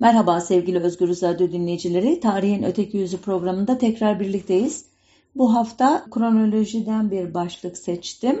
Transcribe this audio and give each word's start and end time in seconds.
Merhaba 0.00 0.40
sevgili 0.40 0.78
Özgür 0.78 1.08
Radyo 1.08 1.52
dinleyicileri. 1.52 2.20
Tarihin 2.20 2.62
Öteki 2.62 2.96
Yüzü 2.96 3.18
programında 3.20 3.78
tekrar 3.78 4.20
birlikteyiz. 4.20 4.84
Bu 5.36 5.54
hafta 5.54 6.04
kronolojiden 6.10 7.10
bir 7.10 7.34
başlık 7.34 7.78
seçtim. 7.78 8.40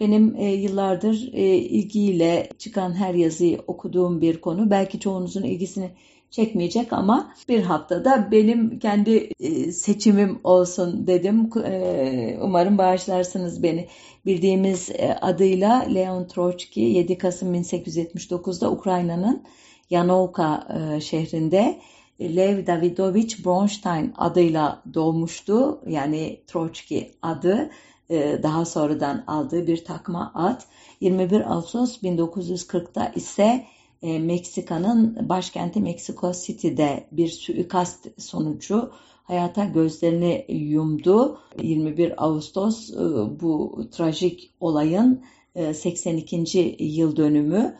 Benim 0.00 0.36
e, 0.36 0.52
yıllardır 0.52 1.30
e, 1.32 1.56
ilgiyle 1.56 2.48
çıkan 2.58 2.92
her 2.94 3.14
yazıyı 3.14 3.60
okuduğum 3.66 4.20
bir 4.20 4.40
konu. 4.40 4.70
Belki 4.70 5.00
çoğunuzun 5.00 5.42
ilgisini 5.42 5.90
çekmeyecek 6.30 6.92
ama 6.92 7.32
bir 7.48 7.62
haftada 7.62 8.28
benim 8.30 8.78
kendi 8.78 9.30
e, 9.40 9.72
seçimim 9.72 10.40
olsun 10.44 11.06
dedim. 11.06 11.50
E, 11.64 12.38
umarım 12.42 12.78
bağışlarsınız 12.78 13.62
beni. 13.62 13.88
Bildiğimiz 14.26 14.90
e, 14.90 15.14
adıyla 15.20 15.82
Leon 15.82 16.24
Trotsky 16.24 16.96
7 16.96 17.18
Kasım 17.18 17.54
1879'da 17.54 18.70
Ukrayna'nın 18.70 19.42
Yanovka 19.90 20.68
e, 20.96 21.00
şehrinde 21.00 21.80
Lev 22.20 22.66
Davidovich 22.66 23.44
Bronstein 23.44 24.12
adıyla 24.16 24.82
doğmuştu. 24.94 25.80
Yani 25.86 26.40
Troçki 26.46 27.14
adı 27.22 27.70
e, 28.10 28.40
daha 28.42 28.64
sonradan 28.64 29.24
aldığı 29.26 29.66
bir 29.66 29.84
takma 29.84 30.32
ad. 30.34 30.62
21 31.00 31.52
Ağustos 31.52 32.02
1940'da 32.02 33.12
ise 33.14 33.64
e, 34.02 34.18
Meksika'nın 34.18 35.28
başkenti 35.28 35.80
Mexico 35.80 36.32
City'de 36.32 37.06
bir 37.12 37.28
suikast 37.28 38.20
sonucu 38.22 38.92
hayata 39.24 39.64
gözlerini 39.64 40.44
yumdu. 40.48 41.38
21 41.62 42.24
Ağustos 42.24 42.92
bu 43.40 43.82
trajik 43.90 44.50
olayın 44.60 45.24
82. 45.72 46.76
yıl 46.78 47.16
dönümü. 47.16 47.78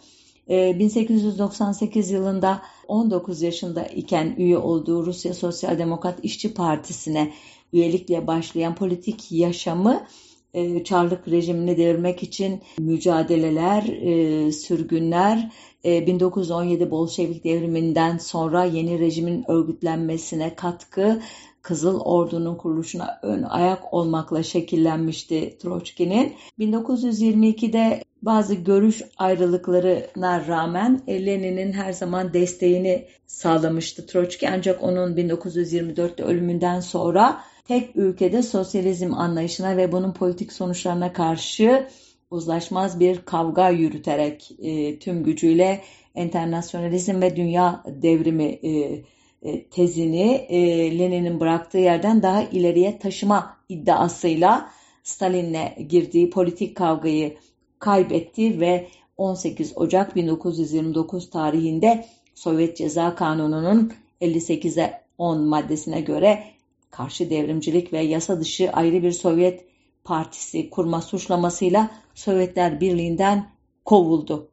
1898 0.49 2.11
ee, 2.11 2.15
yılında 2.15 2.63
19 2.89 3.43
yaşında 3.43 3.85
iken 3.87 4.35
üye 4.39 4.59
olduğu 4.59 5.07
Rusya 5.07 5.35
Sosyal 5.35 5.79
Demokrat 5.79 6.19
İşçi 6.23 6.55
Partisi'ne 6.55 7.33
üyelikle 7.73 8.27
başlayan 8.27 8.75
politik 8.75 9.33
yaşamı 9.33 10.07
e, 10.55 10.85
Çarlık 10.85 11.29
rejimini 11.29 11.77
devirmek 11.77 12.23
için 12.23 12.61
mücadeleler, 12.79 13.83
e, 13.83 14.53
sürgünler, 14.53 15.51
1917 15.85 16.83
e, 16.83 16.91
Bolşevik 16.91 17.45
devriminden 17.45 18.19
sonra 18.19 18.65
yeni 18.65 18.99
rejimin 18.99 19.51
örgütlenmesine 19.51 20.55
katkı, 20.55 21.21
Kızıl 21.63 22.01
Ordu'nun 22.01 22.57
kuruluşuna 22.57 23.19
ön 23.23 23.43
ayak 23.43 23.95
olmakla 23.95 24.43
şekillenmişti 24.43 25.59
Troçki'nin. 25.59 26.35
1922'de 26.59 28.03
bazı 28.23 28.55
görüş 28.55 29.03
ayrılıklarına 29.19 30.47
rağmen 30.47 31.01
Lenin'in 31.09 31.73
her 31.73 31.93
zaman 31.93 32.35
desteğini 32.35 33.07
sağlamıştı 33.27 34.07
Troçki. 34.07 34.49
Ancak 34.49 34.83
onun 34.83 35.17
1924'te 35.17 36.23
ölümünden 36.23 36.81
sonra 36.81 37.41
tek 37.65 37.97
ülkede 37.97 38.43
sosyalizm 38.43 39.15
anlayışına 39.15 39.77
ve 39.77 39.93
bunun 39.93 40.13
politik 40.13 40.53
sonuçlarına 40.53 41.13
karşı 41.13 41.89
uzlaşmaz 42.31 43.01
bir 43.01 43.23
kavga 43.25 43.71
yürüterek 43.71 44.51
e, 44.59 44.99
tüm 44.99 45.25
gücüyle 45.25 45.83
internasyonalizm 46.15 47.23
ve 47.23 47.37
dünya 47.37 47.83
devrimi 47.87 48.45
e, 48.45 49.03
e, 49.43 49.69
tezini 49.69 50.33
e, 50.49 50.59
Lenin'in 50.99 51.41
bıraktığı 51.41 51.79
yerden 51.79 52.23
daha 52.23 52.43
ileriye 52.43 52.99
taşıma 52.99 53.57
iddiasıyla 53.69 54.71
Stalin'le 55.03 55.89
girdiği 55.89 56.31
politik 56.31 56.77
kavgayı 56.77 57.37
kaybetti 57.79 58.61
ve 58.61 58.89
18 59.17 59.73
Ocak 59.77 60.17
1929 60.17 61.31
tarihinde 61.31 62.07
Sovyet 62.35 62.77
Ceza 62.77 63.15
Kanunu'nun 63.15 63.93
58'e 64.21 65.01
10 65.19 65.41
maddesine 65.41 66.01
göre 66.01 66.45
karşı 66.91 67.31
devrimcilik 67.31 67.93
ve 67.93 68.01
yasa 68.01 68.41
dışı 68.41 68.71
ayrı 68.71 69.03
bir 69.03 69.13
Sovyet 69.13 69.65
partisi 70.05 70.71
kurma 70.71 71.03
suçlamasıyla 71.03 71.91
Sovyetler 72.15 72.81
Birliği'nden 72.81 73.51
kovuldu. 73.85 74.49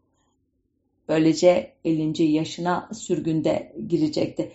Böylece 1.09 1.73
50. 1.85 2.23
yaşına 2.23 2.89
sürgünde 2.93 3.73
girecekti. 3.87 4.51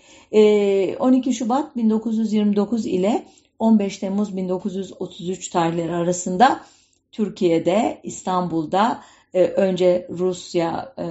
12 1.00 1.30
ee, 1.30 1.32
Şubat 1.32 1.76
1929 1.76 2.86
ile 2.86 3.24
15 3.58 3.98
Temmuz 3.98 4.36
1933 4.36 5.48
tarihleri 5.48 5.92
arasında 5.92 6.60
Türkiye'de, 7.18 8.00
İstanbul'da 8.02 9.02
e, 9.34 9.44
önce 9.44 10.06
Rusya, 10.10 10.94
e, 10.98 11.04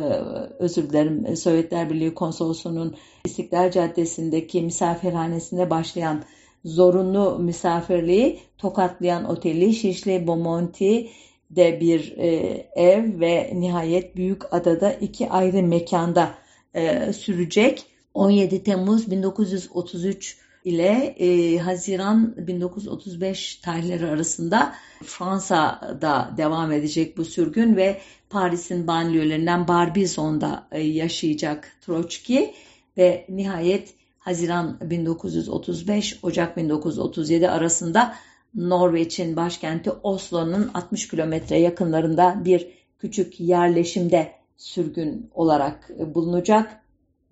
özür 0.59 0.89
dilerim 0.89 1.37
Sovyetler 1.37 1.89
Birliği 1.89 2.13
Konsolosu'nun 2.13 2.95
İstiklal 3.25 3.71
Caddesi'ndeki 3.71 4.61
misafirhanesinde 4.61 5.69
başlayan 5.69 6.23
zorunlu 6.65 7.39
misafirliği 7.39 8.39
tokatlayan 8.57 9.25
oteli 9.25 9.73
Şişli 9.73 10.27
Bomonti 10.27 11.09
de 11.49 11.79
bir 11.81 12.17
e, 12.17 12.27
ev 12.75 13.19
ve 13.19 13.51
nihayet 13.53 14.15
Büyük 14.15 14.53
Adada 14.53 14.93
iki 14.93 15.29
ayrı 15.29 15.63
mekanda 15.63 16.35
e, 16.73 17.13
sürecek. 17.13 17.85
17 18.13 18.63
Temmuz 18.63 19.11
1933 19.11 20.46
ile 20.67 21.15
e, 21.19 21.57
Haziran 21.57 22.35
1935 22.37 23.55
tarihleri 23.55 24.05
arasında 24.05 24.73
Fransa'da 25.03 26.31
devam 26.37 26.71
edecek 26.71 27.17
bu 27.17 27.25
sürgün 27.25 27.75
ve 27.75 28.01
Paris'in 28.29 28.87
banliyölerinden 28.87 29.67
Barbizon'da 29.67 30.67
e, 30.71 30.81
yaşayacak 30.81 31.71
Troçki 31.81 32.53
ve 32.97 33.25
nihayet 33.29 33.93
Haziran 34.19 34.77
1935 34.81 36.19
Ocak 36.23 36.57
1937 36.57 37.49
arasında 37.49 38.15
Norveç'in 38.55 39.35
başkenti 39.35 39.91
Oslo'nun 39.91 40.71
60 40.73 41.07
kilometre 41.07 41.59
yakınlarında 41.59 42.41
bir 42.45 42.67
küçük 42.99 43.39
yerleşimde 43.39 44.31
sürgün 44.57 45.29
olarak 45.33 45.91
e, 45.99 46.15
bulunacak 46.15 46.81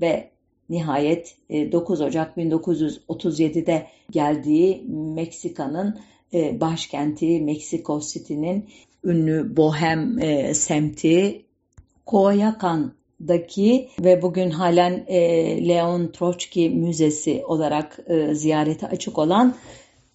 ve 0.02 0.35
nihayet 0.70 1.36
9 1.50 2.02
e, 2.02 2.04
Ocak 2.04 2.38
1937'de 2.38 3.88
geldiği 4.12 4.84
Meksika'nın 4.90 6.00
e, 6.34 6.62
başkenti 6.62 7.42
Meksiko 7.42 8.00
City'nin 8.00 8.70
ünlü 9.04 9.58
bohem 9.58 10.20
semti 10.54 11.42
Coyoacan'daki 12.08 13.90
ve 14.00 14.22
bugün 14.22 14.50
halen 14.50 15.06
Leon 15.68 16.08
Trotsky 16.08 16.70
Müzesi 16.70 17.44
olarak 17.46 18.00
ziyarete 18.34 18.88
açık 18.88 19.18
olan 19.18 19.56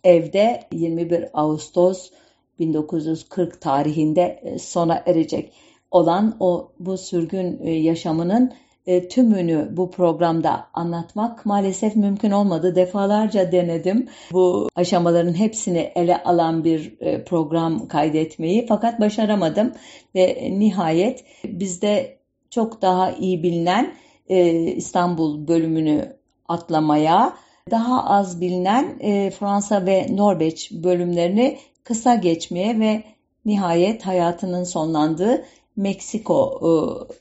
evde 0.04 0.60
21 0.72 1.24
Ağustos 1.34 2.10
1940 2.58 3.60
tarihinde 3.60 4.40
e, 4.42 4.58
sona 4.58 5.02
erecek 5.06 5.52
olan 5.90 6.36
o 6.40 6.72
bu 6.78 6.98
sürgün 6.98 7.60
e, 7.62 7.70
yaşamının 7.70 8.52
e, 8.86 9.08
tümünü 9.08 9.68
bu 9.72 9.90
programda 9.90 10.66
anlatmak 10.74 11.46
maalesef 11.46 11.96
mümkün 11.96 12.30
olmadı. 12.30 12.74
Defalarca 12.74 13.52
denedim 13.52 14.08
bu 14.32 14.68
aşamaların 14.76 15.34
hepsini 15.34 15.92
ele 15.94 16.22
alan 16.22 16.64
bir 16.64 16.98
program 17.24 17.88
kaydetmeyi 17.88 18.66
fakat 18.66 19.00
başaramadım 19.00 19.72
ve 20.14 20.48
nihayet 20.58 21.24
bizde 21.44 22.18
çok 22.50 22.82
daha 22.82 23.10
iyi 23.10 23.42
bilinen 23.42 23.94
İstanbul 24.76 25.48
bölümünü 25.48 26.16
atlamaya 26.48 27.34
daha 27.70 28.04
az 28.04 28.40
bilinen 28.40 28.98
e, 29.00 29.30
Fransa 29.30 29.86
ve 29.86 30.06
Norveç 30.10 30.72
bölümlerini 30.72 31.58
kısa 31.84 32.14
geçmeye 32.14 32.80
ve 32.80 33.02
nihayet 33.44 34.06
hayatının 34.06 34.64
sonlandığı 34.64 35.44
Meksiko, 35.80 36.60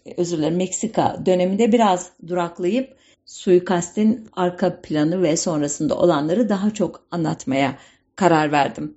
e, 0.05 0.13
özür 0.17 0.37
dilerim 0.37 0.57
Meksika 0.57 1.21
döneminde 1.25 1.71
biraz 1.71 2.11
duraklayıp 2.27 2.95
suikastin 3.25 4.27
arka 4.33 4.81
planı 4.81 5.21
ve 5.21 5.37
sonrasında 5.37 5.97
olanları 5.97 6.49
daha 6.49 6.73
çok 6.73 7.03
anlatmaya 7.11 7.77
karar 8.15 8.51
verdim. 8.51 8.95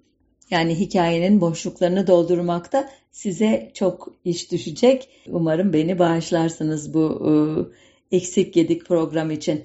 Yani 0.51 0.75
hikayenin 0.75 1.41
boşluklarını 1.41 2.07
doldurmakta 2.07 2.91
size 3.13 3.71
çok 3.75 4.09
iş 4.25 4.53
düşecek. 4.53 5.09
Umarım 5.29 5.73
beni 5.73 5.99
bağışlarsınız 5.99 6.95
bu 6.95 7.23
e, 7.31 7.33
eksik 8.17 8.57
yedik 8.57 8.87
program 8.87 9.31
için. 9.31 9.65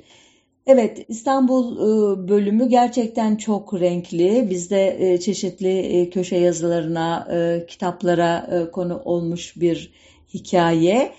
Evet, 0.67 1.05
İstanbul 1.09 1.77
e, 1.77 2.27
bölümü 2.27 2.69
gerçekten 2.69 3.35
çok 3.35 3.73
renkli. 3.81 4.47
Bizde 4.49 4.97
e, 4.99 5.19
çeşitli 5.19 5.79
e, 5.79 6.09
köşe 6.09 6.35
yazılarına, 6.37 7.27
kitaplara 7.67 8.49
konu 8.71 9.01
olmuş 9.05 9.53
bir 9.55 9.91
hikaye. 10.33 11.13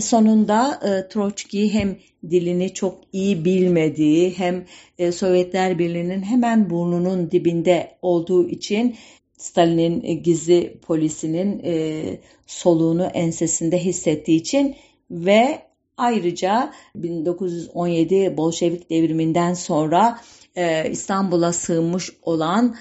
Sonunda 0.00 0.80
Troçki 1.10 1.74
hem 1.74 1.96
dilini 2.30 2.74
çok 2.74 2.98
iyi 3.12 3.44
bilmediği 3.44 4.38
hem 4.38 4.64
Sovyetler 5.12 5.78
Birliği'nin 5.78 6.22
hemen 6.22 6.70
burnunun 6.70 7.30
dibinde 7.30 7.90
olduğu 8.02 8.48
için 8.48 8.96
Stalin'in 9.36 10.22
gizli 10.22 10.78
polisinin 10.86 11.62
soluğunu 12.46 13.04
ensesinde 13.04 13.78
hissettiği 13.78 14.40
için 14.40 14.76
ve 15.10 15.58
Ayrıca 15.96 16.72
1917 16.94 18.36
Bolşevik 18.36 18.90
devriminden 18.90 19.54
sonra 19.54 20.20
e, 20.56 20.90
İstanbul'a 20.90 21.52
sığınmış 21.52 22.10
olan 22.22 22.76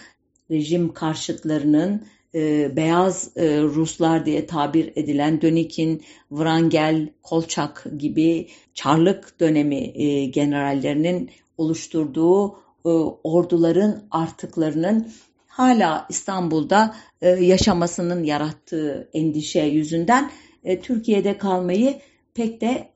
rejim 0.51 0.93
karşıtlarının 0.93 2.05
e, 2.35 2.75
beyaz 2.75 3.31
e, 3.35 3.61
Ruslar 3.61 4.25
diye 4.25 4.45
tabir 4.45 4.91
edilen 4.95 5.41
Dönik'in, 5.41 6.03
Wrangel, 6.29 7.09
Kolçak 7.23 7.85
gibi 7.97 8.47
Çarlık 8.73 9.39
dönemi 9.39 10.01
e, 10.03 10.25
generallerinin 10.25 11.29
oluşturduğu 11.57 12.55
e, 12.85 12.89
orduların 13.23 14.03
artıklarının 14.11 15.11
hala 15.47 16.05
İstanbul'da 16.09 16.95
e, 17.21 17.29
yaşamasının 17.29 18.23
yarattığı 18.23 19.09
endişe 19.13 19.61
yüzünden 19.61 20.31
e, 20.63 20.81
Türkiye'de 20.81 21.37
kalmayı 21.37 21.99
pek 22.33 22.61
de 22.61 22.90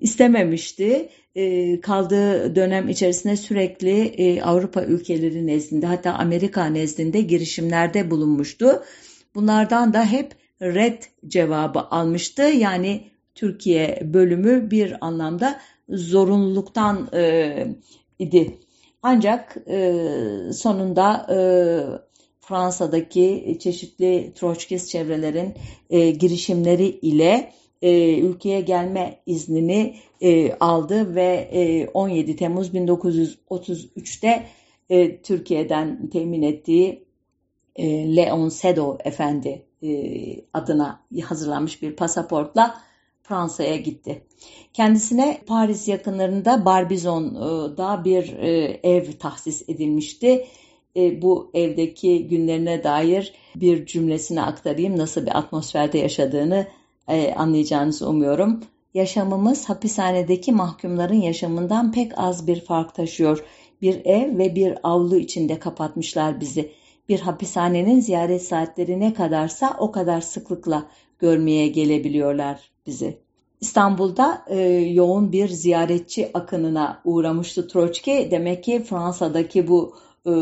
istememişti. 0.00 1.08
E, 1.34 1.80
kaldığı 1.80 2.56
dönem 2.56 2.88
içerisinde 2.88 3.36
sürekli 3.36 4.00
e, 4.00 4.42
Avrupa 4.42 4.84
ülkeleri 4.84 5.46
nezdinde 5.46 5.86
hatta 5.86 6.12
Amerika 6.12 6.64
nezdinde 6.64 7.20
girişimlerde 7.20 8.10
bulunmuştu. 8.10 8.82
Bunlardan 9.34 9.92
da 9.92 10.04
hep 10.04 10.32
red 10.62 11.02
cevabı 11.28 11.80
almıştı. 11.80 12.42
Yani 12.42 13.10
Türkiye 13.34 14.00
bölümü 14.04 14.70
bir 14.70 15.06
anlamda 15.06 15.60
zorunluluktan 15.88 17.08
e, 17.14 17.66
idi. 18.18 18.58
Ancak 19.02 19.56
e, 19.68 19.94
sonunda 20.52 21.26
e, 21.30 21.38
Fransa'daki 22.40 23.58
çeşitli 23.60 24.32
Troçkist 24.34 24.88
çevrelerin 24.88 25.54
e, 25.90 26.10
girişimleri 26.10 26.86
ile 26.86 27.52
e, 27.86 28.18
ülkeye 28.18 28.60
gelme 28.60 29.20
iznini 29.26 29.96
e, 30.20 30.52
aldı 30.52 31.14
ve 31.14 31.48
e, 31.52 31.88
17 31.88 32.36
Temmuz 32.36 32.74
1933'te 32.74 34.46
e, 34.90 35.22
Türkiye'den 35.22 36.10
temin 36.10 36.42
ettiği 36.42 37.06
e, 37.76 38.16
Leon 38.16 38.48
Sedo 38.48 38.98
Efendi 39.04 39.62
e, 39.82 39.90
adına 40.54 41.00
hazırlanmış 41.24 41.82
bir 41.82 41.96
pasaportla 41.96 42.80
Fransa'ya 43.22 43.76
gitti. 43.76 44.22
Kendisine 44.72 45.40
Paris 45.46 45.88
yakınlarında 45.88 46.64
Barbizon'da 46.64 48.04
bir 48.04 48.32
e, 48.32 48.80
ev 48.82 49.12
tahsis 49.12 49.68
edilmişti. 49.68 50.46
E, 50.96 51.22
bu 51.22 51.50
evdeki 51.54 52.28
günlerine 52.28 52.84
dair 52.84 53.34
bir 53.56 53.86
cümlesini 53.86 54.42
aktarayım. 54.42 54.98
Nasıl 54.98 55.26
bir 55.26 55.38
atmosferde 55.38 55.98
yaşadığını 55.98 56.66
e, 57.08 57.34
anlayacağınızı 57.34 58.08
umuyorum. 58.08 58.60
Yaşamımız 58.94 59.68
hapishanedeki 59.68 60.52
mahkumların 60.52 61.20
yaşamından 61.20 61.92
pek 61.92 62.12
az 62.16 62.46
bir 62.46 62.60
fark 62.60 62.94
taşıyor. 62.94 63.44
Bir 63.82 64.04
ev 64.04 64.38
ve 64.38 64.54
bir 64.54 64.78
avlu 64.82 65.16
içinde 65.16 65.58
kapatmışlar 65.58 66.40
bizi. 66.40 66.70
Bir 67.08 67.20
hapishanenin 67.20 68.00
ziyaret 68.00 68.42
saatleri 68.42 69.00
ne 69.00 69.14
kadarsa 69.14 69.76
o 69.78 69.92
kadar 69.92 70.20
sıklıkla 70.20 70.86
görmeye 71.18 71.68
gelebiliyorlar 71.68 72.70
bizi. 72.86 73.18
İstanbul'da 73.60 74.44
e, 74.48 74.60
yoğun 74.70 75.32
bir 75.32 75.48
ziyaretçi 75.48 76.30
akınına 76.34 77.00
uğramıştı 77.04 77.68
Troçki. 77.68 78.28
Demek 78.30 78.64
ki 78.64 78.82
Fransa'daki 78.82 79.68
bu 79.68 79.94
e, 80.26 80.32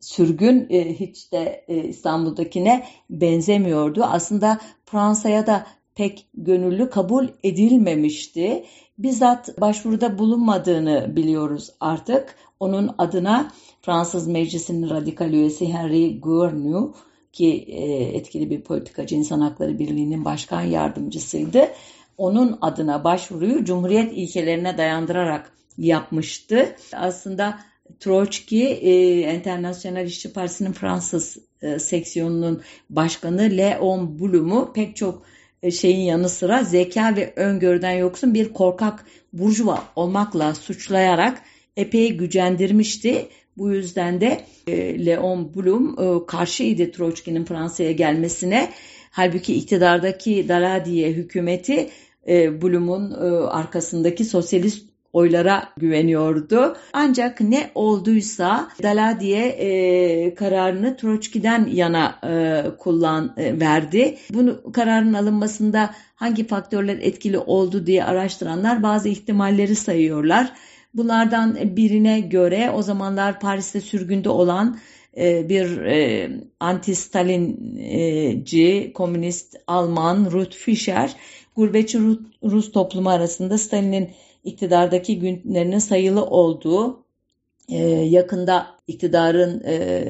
sürgün 0.00 0.66
e, 0.70 0.94
hiç 1.00 1.32
de 1.32 1.64
e, 1.68 1.76
İstanbul'dakine 1.76 2.86
benzemiyordu. 3.10 4.04
Aslında 4.04 4.58
Fransa'ya 4.84 5.46
da 5.46 5.66
pek 5.94 6.26
gönüllü 6.34 6.90
kabul 6.90 7.28
edilmemişti. 7.42 8.64
Bizzat 8.98 9.60
başvuruda 9.60 10.18
bulunmadığını 10.18 11.16
biliyoruz 11.16 11.70
artık. 11.80 12.34
Onun 12.60 12.94
adına 12.98 13.52
Fransız 13.82 14.26
Meclisi'nin 14.28 14.90
radikal 14.90 15.32
üyesi 15.32 15.72
Henry 15.72 16.20
Gournou 16.20 16.94
ki 17.32 17.64
etkili 18.14 18.50
bir 18.50 18.60
politikacı 18.60 19.14
İnsan 19.14 19.40
Hakları 19.40 19.78
Birliği'nin 19.78 20.24
başkan 20.24 20.62
yardımcısıydı. 20.62 21.68
Onun 22.18 22.58
adına 22.60 23.04
başvuruyu 23.04 23.64
Cumhuriyet 23.64 24.12
ilkelerine 24.12 24.78
dayandırarak 24.78 25.52
yapmıştı. 25.78 26.76
Aslında 26.92 27.58
Troçki, 28.00 28.64
e, 28.64 29.20
Enternasyonel 29.20 30.06
İşçi 30.06 30.32
Partisi'nin 30.32 30.72
Fransız 30.72 31.38
e, 31.62 31.78
seksiyonunun 31.78 32.62
başkanı 32.90 33.42
Leon 33.42 34.18
Blum'u 34.18 34.72
pek 34.72 34.96
çok 34.96 35.22
e, 35.62 35.70
şeyin 35.70 36.00
yanı 36.00 36.28
sıra 36.28 36.62
zeka 36.62 37.16
ve 37.16 37.32
öngörüden 37.36 37.92
yoksun 37.92 38.34
bir 38.34 38.52
korkak 38.52 39.04
burjuva 39.32 39.84
olmakla 39.96 40.54
suçlayarak 40.54 41.42
epey 41.76 42.16
gücendirmişti. 42.16 43.28
Bu 43.56 43.70
yüzden 43.70 44.20
de 44.20 44.40
e, 44.66 45.06
Leon 45.06 45.54
Blum 45.54 45.96
e, 45.98 46.26
karşıydı 46.26 46.92
Troçki'nin 46.92 47.44
Fransa'ya 47.44 47.92
gelmesine. 47.92 48.70
Halbuki 49.10 49.54
iktidardaki 49.54 50.48
Daladiye 50.48 51.12
hükümeti 51.12 51.90
e, 52.28 52.62
Blum'un 52.62 53.10
e, 53.10 53.46
arkasındaki 53.46 54.24
sosyalist 54.24 54.85
oylara 55.16 55.68
güveniyordu. 55.76 56.76
Ancak 56.92 57.40
ne 57.40 57.70
olduysa 57.74 58.68
Daladiye 58.82 59.46
e, 59.46 60.34
kararını 60.34 60.96
Troçki'den 60.96 61.68
yana 61.72 62.18
e, 62.24 62.64
kullan 62.78 63.34
e, 63.36 63.60
verdi. 63.60 64.18
Bunu 64.34 64.72
kararın 64.72 65.14
alınmasında 65.14 65.90
hangi 66.14 66.46
faktörler 66.46 66.98
etkili 66.98 67.38
oldu 67.38 67.86
diye 67.86 68.04
araştıranlar 68.04 68.82
bazı 68.82 69.08
ihtimalleri 69.08 69.76
sayıyorlar. 69.76 70.52
Bunlardan 70.94 71.76
birine 71.76 72.20
göre 72.20 72.70
o 72.74 72.82
zamanlar 72.82 73.40
Paris'te 73.40 73.80
sürgünde 73.80 74.28
olan 74.28 74.78
e, 75.16 75.48
bir 75.48 75.80
e, 75.80 76.30
anti-Stalinci, 76.60 78.92
komünist 78.92 79.56
Alman 79.66 80.30
Ruth 80.30 80.56
Fischer, 80.56 81.16
gurbetçi 81.56 81.98
Rus 82.42 82.72
toplumu 82.72 83.10
arasında 83.10 83.58
Stalin'in 83.58 84.10
iktidardaki 84.46 85.18
günlerinin 85.18 85.78
sayılı 85.78 86.24
olduğu 86.24 87.06
e, 87.68 87.78
yakında 87.88 88.66
iktidarın 88.86 89.62
e, 89.64 90.04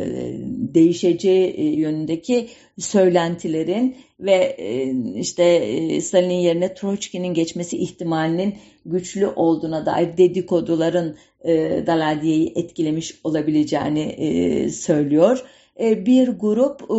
değişeceği 0.74 1.46
e, 1.46 1.64
yönündeki 1.64 2.48
söylentilerin 2.78 3.96
ve 4.20 4.56
e, 4.58 4.94
işte 5.20 5.44
e, 5.44 6.00
Stalin'in 6.00 6.40
yerine 6.40 6.74
Troçki'nin 6.74 7.34
geçmesi 7.34 7.78
ihtimalinin 7.78 8.54
güçlü 8.86 9.26
olduğuna 9.26 9.86
dair 9.86 10.16
dedikoduların 10.16 11.16
e, 11.44 11.82
Daladiye'yi 11.86 12.52
etkilemiş 12.56 13.20
olabileceğini 13.24 14.00
e, 14.00 14.68
söylüyor. 14.70 15.44
E, 15.80 16.06
bir 16.06 16.28
grup 16.28 16.82
e, 16.82 16.94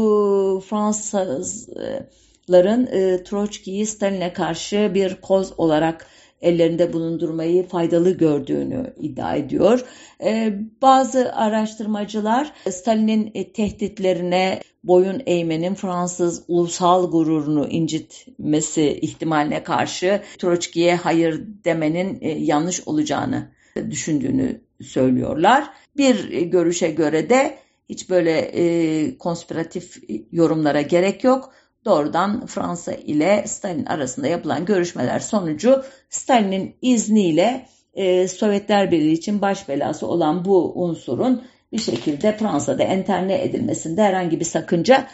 Fransızların 0.61 2.87
e, 2.87 3.23
Troçki'yi 3.23 3.85
Stalin'e 3.85 4.33
karşı 4.33 4.91
bir 4.93 5.21
koz 5.21 5.53
olarak 5.57 6.07
ellerinde 6.41 6.93
bulundurmayı 6.93 7.67
faydalı 7.67 8.17
gördüğünü 8.17 8.93
iddia 8.99 9.35
ediyor. 9.35 9.85
Ee, 10.23 10.53
bazı 10.81 11.35
araştırmacılar 11.35 12.53
Stalin'in 12.69 13.31
e, 13.33 13.51
tehditlerine 13.51 14.61
boyun 14.83 15.21
eğmenin 15.25 15.75
Fransız 15.75 16.43
ulusal 16.47 17.11
gururunu 17.11 17.67
incitmesi 17.67 18.99
ihtimaline 19.01 19.63
karşı 19.63 20.21
Troçki'ye 20.37 20.95
hayır 20.95 21.43
demenin 21.65 22.17
e, 22.21 22.29
yanlış 22.29 22.87
olacağını 22.87 23.51
düşündüğünü 23.89 24.61
söylüyorlar. 24.81 25.69
Bir 25.97 26.41
görüşe 26.41 26.91
göre 26.91 27.29
de 27.29 27.57
hiç 27.89 28.09
böyle 28.09 28.39
e, 28.39 29.17
konspiratif 29.17 30.03
yorumlara 30.31 30.81
gerek 30.81 31.23
yok 31.23 31.53
doğrudan 31.85 32.45
Fransa 32.45 32.91
ile 32.91 33.43
Stalin 33.47 33.85
arasında 33.85 34.27
yapılan 34.27 34.65
görüşmeler 34.65 35.19
sonucu 35.19 35.83
Stalin'in 36.09 36.75
izniyle 36.81 37.67
e, 37.93 38.27
Sovyetler 38.27 38.91
Birliği 38.91 39.13
için 39.13 39.41
baş 39.41 39.69
belası 39.69 40.07
olan 40.07 40.45
bu 40.45 40.83
unsurun 40.83 41.43
bir 41.71 41.79
şekilde 41.79 42.37
Fransa'da 42.37 42.83
enterne 42.83 43.43
edilmesinde 43.43 44.03
herhangi 44.03 44.39
bir 44.39 44.45
sakınca 44.45 45.07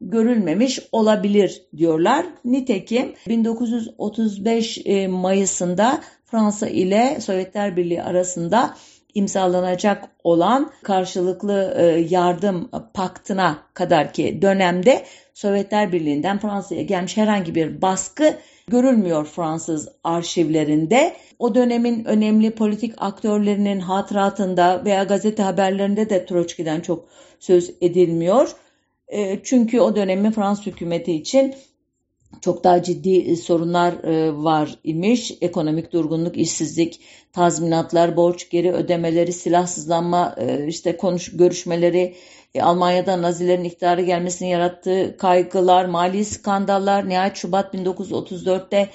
görülmemiş 0.00 0.80
olabilir 0.92 1.62
diyorlar. 1.76 2.26
Nitekim 2.44 3.14
1935 3.28 4.78
e, 4.84 5.08
Mayıs'ında 5.08 6.00
Fransa 6.24 6.66
ile 6.68 7.18
Sovyetler 7.20 7.76
Birliği 7.76 8.02
arasında 8.02 8.74
imzalanacak 9.18 10.10
olan 10.24 10.70
karşılıklı 10.82 11.74
e, 11.78 11.84
yardım 12.10 12.70
paktına 12.94 13.58
kadar 13.74 14.12
ki 14.12 14.42
dönemde 14.42 15.04
Sovyetler 15.34 15.92
Birliği'nden 15.92 16.38
Fransa'ya 16.38 16.82
gelmiş 16.82 17.16
herhangi 17.16 17.54
bir 17.54 17.82
baskı 17.82 18.34
görülmüyor 18.68 19.24
Fransız 19.24 19.88
arşivlerinde. 20.04 21.16
O 21.38 21.54
dönemin 21.54 22.04
önemli 22.04 22.50
politik 22.50 22.94
aktörlerinin 22.96 23.80
hatıratında 23.80 24.84
veya 24.84 25.04
gazete 25.04 25.42
haberlerinde 25.42 26.10
de 26.10 26.26
Troçki'den 26.26 26.80
çok 26.80 27.08
söz 27.40 27.70
edilmiyor. 27.80 28.50
E, 29.08 29.42
çünkü 29.42 29.80
o 29.80 29.96
dönemin 29.96 30.30
Fransız 30.30 30.66
hükümeti 30.66 31.12
için 31.12 31.54
çok 32.40 32.64
daha 32.64 32.82
ciddi 32.82 33.36
sorunlar 33.36 33.94
var 34.44 34.78
imiş. 34.84 35.32
Ekonomik 35.40 35.92
durgunluk, 35.92 36.36
işsizlik, 36.36 37.00
tazminatlar, 37.32 38.16
borç 38.16 38.50
geri 38.50 38.72
ödemeleri, 38.72 39.32
silahsızlanma, 39.32 40.36
işte 40.66 40.96
konuş 40.96 41.36
görüşmeleri, 41.36 42.14
Almanya'da 42.60 43.22
Nazilerin 43.22 43.64
iktidarı 43.64 44.02
gelmesini 44.02 44.50
yarattığı 44.50 45.16
kaygılar, 45.18 45.84
mali 45.84 46.24
skandallar, 46.24 47.08
nihayet 47.08 47.36
Şubat 47.36 47.74
1934'te 47.74 48.88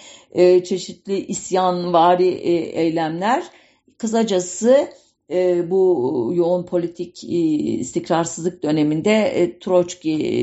çeşitli 0.64 1.26
isyanvari 1.26 2.28
eylemler. 2.28 3.44
Kısacası 3.98 4.88
e, 5.32 5.72
bu 5.72 6.32
yoğun 6.36 6.66
politik 6.66 7.24
e, 7.24 7.28
istikrarsızlık 7.28 8.64
döneminde 8.64 9.12
e, 9.12 9.60
Troçki 9.60 10.12
e, 10.12 10.34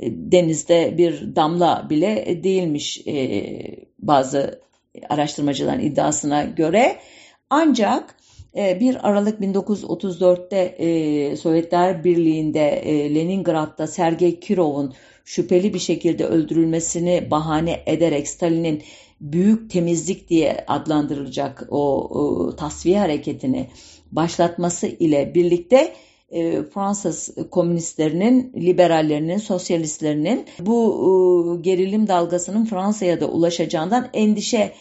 denizde 0.00 0.98
bir 0.98 1.36
damla 1.36 1.86
bile 1.90 2.40
değilmiş 2.44 3.06
e, 3.06 3.56
bazı 3.98 4.60
araştırmacıların 5.08 5.80
iddiasına 5.80 6.44
göre. 6.44 6.96
Ancak 7.50 8.16
1 8.56 8.94
e, 8.94 8.98
Aralık 8.98 9.40
1934'te 9.40 10.56
e, 10.56 11.36
Sovyetler 11.36 12.04
Birliği'nde 12.04 12.68
e, 12.68 13.14
Leningrad'da 13.14 13.86
Sergey 13.86 14.40
Kirov'un 14.40 14.94
şüpheli 15.24 15.74
bir 15.74 15.78
şekilde 15.78 16.24
öldürülmesini 16.24 17.30
bahane 17.30 17.82
ederek 17.86 18.28
Stalin'in 18.28 18.82
büyük 19.20 19.70
temizlik 19.70 20.28
diye 20.28 20.64
adlandırılacak 20.68 21.66
o, 21.70 22.08
o 22.08 22.56
tasfiye 22.56 22.98
hareketini 22.98 23.66
başlatması 24.12 24.86
ile 24.86 25.34
birlikte 25.34 25.92
e, 26.28 26.62
Fransız 26.62 27.34
komünistlerinin, 27.50 28.52
liberallerinin, 28.56 29.38
sosyalistlerinin 29.38 30.46
bu 30.60 31.58
e, 31.58 31.60
gerilim 31.62 32.08
dalgasının 32.08 32.64
Fransa'ya 32.64 33.20
da 33.20 33.26
ulaşacağından 33.26 34.08
endişe 34.12 34.72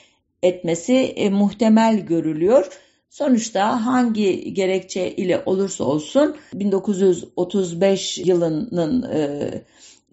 etmesi 0.44 0.94
e, 0.94 1.30
muhtemel 1.30 2.00
görülüyor. 2.00 2.68
Sonuçta 3.10 3.86
hangi 3.86 4.54
gerekçe 4.54 5.12
ile 5.12 5.44
olursa 5.46 5.84
olsun 5.84 6.36
1935 6.54 8.18
yılının 8.18 9.04
e, 9.04 9.52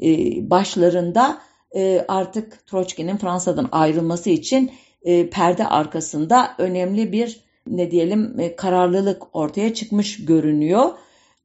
e, 0.02 0.50
başlarında 0.50 1.38
e, 1.76 2.04
artık 2.08 2.66
Troçki'nin 2.66 3.16
Fransa'dan 3.16 3.68
ayrılması 3.72 4.30
için 4.30 4.72
e, 5.02 5.30
perde 5.30 5.66
arkasında 5.66 6.54
önemli 6.58 7.12
bir 7.12 7.40
ne 7.66 7.90
diyelim 7.90 8.40
e, 8.40 8.56
kararlılık 8.56 9.36
ortaya 9.36 9.74
çıkmış 9.74 10.24
görünüyor. 10.24 10.90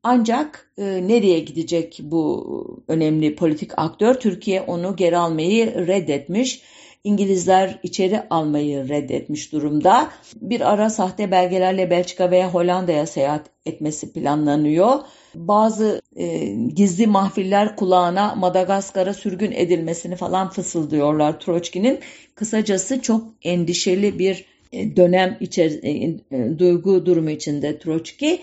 Ancak 0.03 0.71
e, 0.77 0.83
nereye 1.07 1.39
gidecek 1.39 1.99
bu 2.03 2.83
önemli 2.87 3.35
politik 3.35 3.71
aktör? 3.77 4.13
Türkiye 4.13 4.61
onu 4.61 4.95
geri 4.95 5.17
almayı 5.17 5.87
reddetmiş. 5.87 6.61
İngilizler 7.03 7.79
içeri 7.83 8.21
almayı 8.29 8.89
reddetmiş 8.89 9.51
durumda. 9.51 10.09
Bir 10.35 10.73
ara 10.73 10.89
sahte 10.89 11.31
belgelerle 11.31 11.89
Belçika 11.89 12.31
veya 12.31 12.53
Hollanda'ya 12.53 13.05
seyahat 13.05 13.45
etmesi 13.65 14.13
planlanıyor. 14.13 14.99
Bazı 15.35 16.01
e, 16.15 16.45
gizli 16.75 17.07
mahfiller 17.07 17.75
kulağına 17.75 18.35
Madagaskar'a 18.35 19.13
sürgün 19.13 19.51
edilmesini 19.51 20.15
falan 20.15 20.49
fısıldıyorlar 20.49 21.39
Troçki'nin. 21.39 21.99
Kısacası 22.35 23.01
çok 23.01 23.23
endişeli 23.43 24.19
bir 24.19 24.45
e, 24.71 24.95
dönem 24.95 25.37
içer 25.39 25.71
e, 25.83 25.91
e, 25.91 26.59
duygu 26.59 27.05
durumu 27.05 27.29
içinde 27.29 27.79
Troçki. 27.79 28.39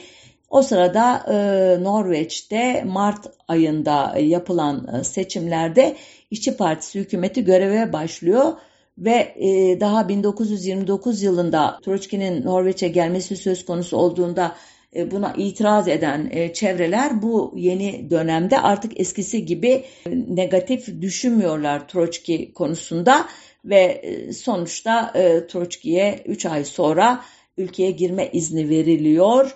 O 0.55 0.63
sırada 0.63 1.27
e, 1.29 1.37
Norveç'te 1.85 2.85
Mart 2.85 3.27
ayında 3.49 4.19
yapılan 4.19 5.03
seçimlerde 5.03 5.97
İşçi 6.31 6.57
Partisi 6.57 7.01
hükümeti 7.01 7.45
göreve 7.45 7.93
başlıyor 7.93 8.53
ve 8.99 9.35
e, 9.37 9.81
daha 9.81 10.09
1929 10.09 11.23
yılında 11.23 11.79
Troçki'nin 11.85 12.45
Norveç'e 12.45 12.89
gelmesi 12.89 13.37
söz 13.37 13.65
konusu 13.65 13.97
olduğunda 13.97 14.57
e, 14.97 15.11
buna 15.11 15.35
itiraz 15.37 15.89
eden 15.89 16.29
e, 16.33 16.53
çevreler 16.53 17.23
bu 17.23 17.53
yeni 17.57 18.11
dönemde 18.11 18.61
artık 18.61 19.01
eskisi 19.01 19.47
gibi 19.47 19.85
negatif 20.29 21.01
düşünmüyorlar 21.01 21.89
Troçki 21.89 22.53
konusunda 22.53 23.27
ve 23.65 24.05
sonuçta 24.33 25.13
Troçki'ye 25.49 26.23
3 26.27 26.47
ay 26.47 26.65
sonra 26.65 27.21
ülkeye 27.59 27.91
girme 27.91 28.29
izni 28.33 28.69
veriliyor. 28.69 29.55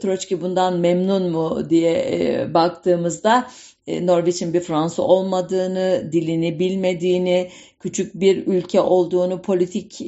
Troçki 0.00 0.40
bundan 0.40 0.78
memnun 0.78 1.30
mu 1.30 1.70
diye 1.70 2.48
baktığımızda 2.54 3.48
Norveç'in 3.88 4.54
bir 4.54 4.60
Fransa 4.60 5.02
olmadığını, 5.02 6.08
dilini 6.12 6.58
bilmediğini, 6.58 7.50
küçük 7.80 8.14
bir 8.14 8.46
ülke 8.46 8.80
olduğunu, 8.80 9.42
politik 9.42 10.00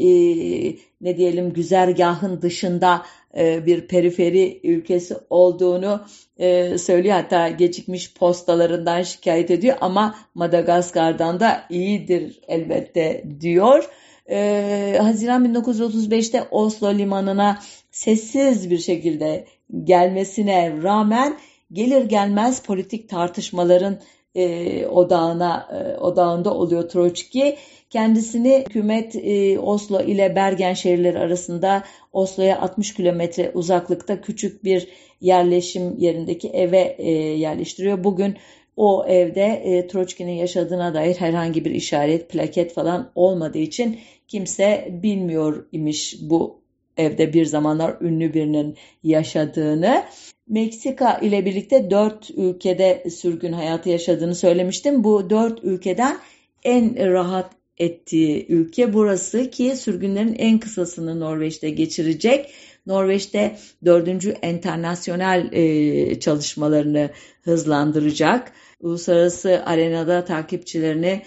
ne 1.00 1.16
diyelim 1.16 1.52
güzergahın 1.52 2.42
dışında 2.42 3.02
e, 3.36 3.66
bir 3.66 3.88
periferi 3.88 4.60
ülkesi 4.64 5.16
olduğunu 5.30 6.00
e, 6.38 6.78
söylüyor. 6.78 7.14
Hatta 7.14 7.48
gecikmiş 7.48 8.14
postalarından 8.14 9.02
şikayet 9.02 9.50
ediyor 9.50 9.76
ama 9.80 10.14
Madagaskar'dan 10.34 11.40
da 11.40 11.64
iyidir 11.70 12.40
elbette 12.48 13.24
diyor. 13.40 13.88
E, 14.30 14.98
Haziran 15.02 15.54
1935'te 15.54 16.42
Oslo 16.50 16.94
limanına 16.94 17.58
sessiz 17.94 18.70
bir 18.70 18.78
şekilde 18.78 19.44
gelmesine 19.84 20.82
rağmen 20.82 21.36
gelir 21.72 22.04
gelmez 22.04 22.62
politik 22.62 23.08
tartışmaların 23.08 23.98
e, 24.34 24.86
odağına 24.86 25.68
e, 25.72 25.98
odağında 25.98 26.54
oluyor 26.54 26.88
Troçki. 26.88 27.56
Kendisini 27.90 28.64
hükümet 28.68 29.16
e, 29.16 29.58
Oslo 29.58 30.02
ile 30.02 30.36
Bergen 30.36 30.74
şehirleri 30.74 31.18
arasında 31.18 31.84
Oslo'ya 32.12 32.60
60 32.60 32.94
kilometre 32.94 33.50
uzaklıkta 33.54 34.20
küçük 34.20 34.64
bir 34.64 34.88
yerleşim 35.20 35.98
yerindeki 35.98 36.48
eve 36.48 36.96
e, 36.98 37.10
yerleştiriyor. 37.12 38.04
Bugün 38.04 38.36
o 38.76 39.06
evde 39.08 39.44
e, 39.44 39.86
Troçki'nin 39.86 40.32
yaşadığına 40.32 40.94
dair 40.94 41.14
herhangi 41.14 41.64
bir 41.64 41.70
işaret, 41.70 42.30
plaket 42.30 42.74
falan 42.74 43.12
olmadığı 43.14 43.58
için 43.58 43.98
kimse 44.28 44.88
bilmiyor 45.02 45.66
imiş 45.72 46.16
bu 46.20 46.63
evde 46.96 47.32
bir 47.32 47.46
zamanlar 47.46 47.96
ünlü 48.00 48.34
birinin 48.34 48.76
yaşadığını. 49.02 50.04
Meksika 50.48 51.18
ile 51.18 51.44
birlikte 51.44 51.90
dört 51.90 52.30
ülkede 52.30 53.10
sürgün 53.10 53.52
hayatı 53.52 53.88
yaşadığını 53.88 54.34
söylemiştim. 54.34 55.04
Bu 55.04 55.30
dört 55.30 55.64
ülkeden 55.64 56.18
en 56.64 57.12
rahat 57.12 57.50
ettiği 57.78 58.46
ülke 58.48 58.92
burası 58.92 59.50
ki 59.50 59.76
sürgünlerin 59.76 60.34
en 60.38 60.58
kısasını 60.58 61.20
Norveç'te 61.20 61.70
geçirecek. 61.70 62.50
Norveç'te 62.86 63.58
dördüncü 63.84 64.30
enternasyonel 64.30 65.52
e, 65.52 66.20
çalışmalarını 66.20 67.10
hızlandıracak. 67.42 68.52
Uluslararası 68.80 69.62
arenada 69.64 70.24
takipçilerini 70.24 71.22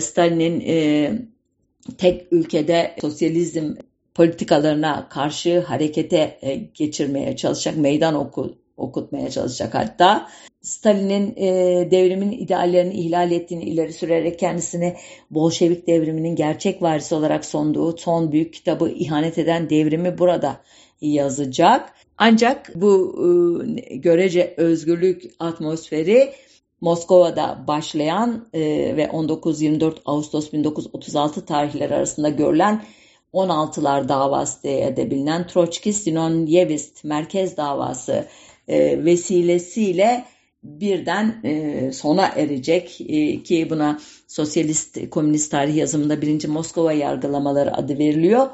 Stalin'in 0.00 0.60
e, 0.60 1.12
tek 1.98 2.26
ülkede 2.32 2.96
sosyalizm 3.00 3.74
politikalarına 4.14 5.08
karşı 5.08 5.60
harekete 5.60 6.38
e, 6.42 6.54
geçirmeye 6.54 7.36
çalışacak, 7.36 7.76
meydan 7.76 8.14
oku, 8.14 8.54
okutmaya 8.76 9.30
çalışacak 9.30 9.74
hatta. 9.74 10.28
Stalin'in 10.62 11.34
e, 11.36 11.48
devrimin 11.90 12.32
ideallerini 12.32 12.94
ihlal 12.94 13.30
ettiğini 13.30 13.64
ileri 13.64 13.92
sürerek 13.92 14.38
kendisini 14.38 14.96
Bolşevik 15.30 15.86
devriminin 15.86 16.36
gerçek 16.36 16.82
varisi 16.82 17.14
olarak 17.14 17.44
sunduğu 17.44 17.96
son 17.96 18.32
büyük 18.32 18.54
kitabı 18.54 18.88
ihanet 18.88 19.38
eden 19.38 19.70
devrimi 19.70 20.18
burada 20.18 20.60
yazacak. 21.00 21.94
Ancak 22.18 22.72
bu 22.74 23.14
e, 23.76 23.96
görece 23.96 24.54
özgürlük 24.56 25.22
atmosferi 25.38 26.32
Moskova'da 26.80 27.64
başlayan 27.66 28.48
e, 28.52 28.60
ve 28.96 29.04
19-24 29.04 29.94
Ağustos 30.04 30.52
1936 30.52 31.46
tarihleri 31.46 31.94
arasında 31.94 32.28
görülen 32.28 32.82
16'lar 33.32 34.08
davası 34.08 34.62
diye 34.62 34.96
de 34.96 35.10
bilinen 35.10 35.46
Troçki-Sinonyevist 35.46 37.04
merkez 37.04 37.56
davası 37.56 38.26
e, 38.68 39.04
vesilesiyle 39.04 40.24
birden 40.62 41.40
e, 41.44 41.92
sona 41.92 42.26
erecek 42.26 43.00
e, 43.00 43.42
ki 43.42 43.70
buna 43.70 44.00
sosyalist 44.28 45.10
komünist 45.10 45.50
tarih 45.50 45.76
yazımında 45.76 46.22
birinci 46.22 46.48
Moskova 46.48 46.92
yargılamaları 46.92 47.76
adı 47.76 47.98
veriliyor. 47.98 48.46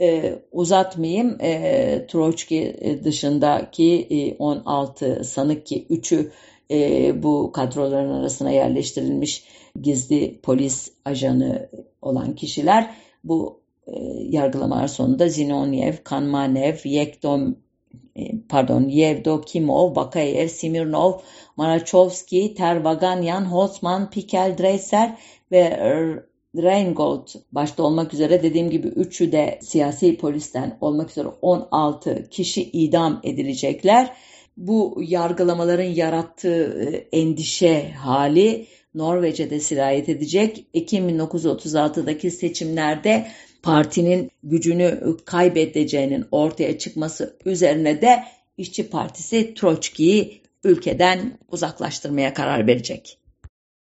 E, 0.00 0.38
uzatmayayım 0.52 1.36
e, 1.40 2.06
Troçki 2.06 2.76
dışındaki 3.04 4.06
e, 4.10 4.36
16 4.36 5.24
sanık 5.24 5.66
ki 5.66 5.86
3'ü 5.90 6.30
e, 6.70 7.22
bu 7.22 7.52
kadroların 7.52 8.12
arasına 8.12 8.50
yerleştirilmiş 8.50 9.44
gizli 9.82 10.40
polis 10.42 10.92
ajanı 11.04 11.68
olan 12.02 12.34
kişiler 12.34 12.94
bu 13.24 13.61
yargılamalar 14.28 14.88
sonunda 14.88 15.28
Zinonyev, 15.28 15.94
Kanmanev, 16.04 16.76
Yekdom 16.84 17.56
e, 18.16 18.22
pardon 18.48 18.88
Yevdokimov, 18.88 19.94
Bakayev, 19.94 20.48
Simirnov, 20.48 21.12
Marachovski, 21.56 22.54
Tervaganyan, 22.54 23.44
Holtzman, 23.44 24.10
Pikel, 24.10 24.58
Dreiser 24.58 25.18
ve 25.52 25.78
Reingold 26.56 27.28
başta 27.52 27.82
olmak 27.82 28.14
üzere 28.14 28.42
dediğim 28.42 28.70
gibi 28.70 28.88
üçü 28.88 29.32
de 29.32 29.58
siyasi 29.62 30.16
polisten 30.16 30.78
olmak 30.80 31.10
üzere 31.10 31.28
16 31.42 32.28
kişi 32.30 32.62
idam 32.62 33.20
edilecekler. 33.24 34.16
Bu 34.56 35.00
yargılamaların 35.06 35.90
yarattığı 35.90 36.82
e, 36.82 37.18
endişe 37.18 37.90
hali 37.90 38.66
Norveç'e 38.94 39.60
sirayet 39.60 40.08
edecek. 40.08 40.66
Ekim 40.74 41.08
1936'daki 41.08 42.30
seçimlerde 42.30 43.26
partinin 43.62 44.30
gücünü 44.42 45.16
kaybedeceğinin 45.24 46.24
ortaya 46.30 46.78
çıkması 46.78 47.36
üzerine 47.44 48.02
de 48.02 48.24
İşçi 48.56 48.90
Partisi 48.90 49.54
Troçki'yi 49.54 50.42
ülkeden 50.64 51.38
uzaklaştırmaya 51.48 52.34
karar 52.34 52.66
verecek. 52.66 53.18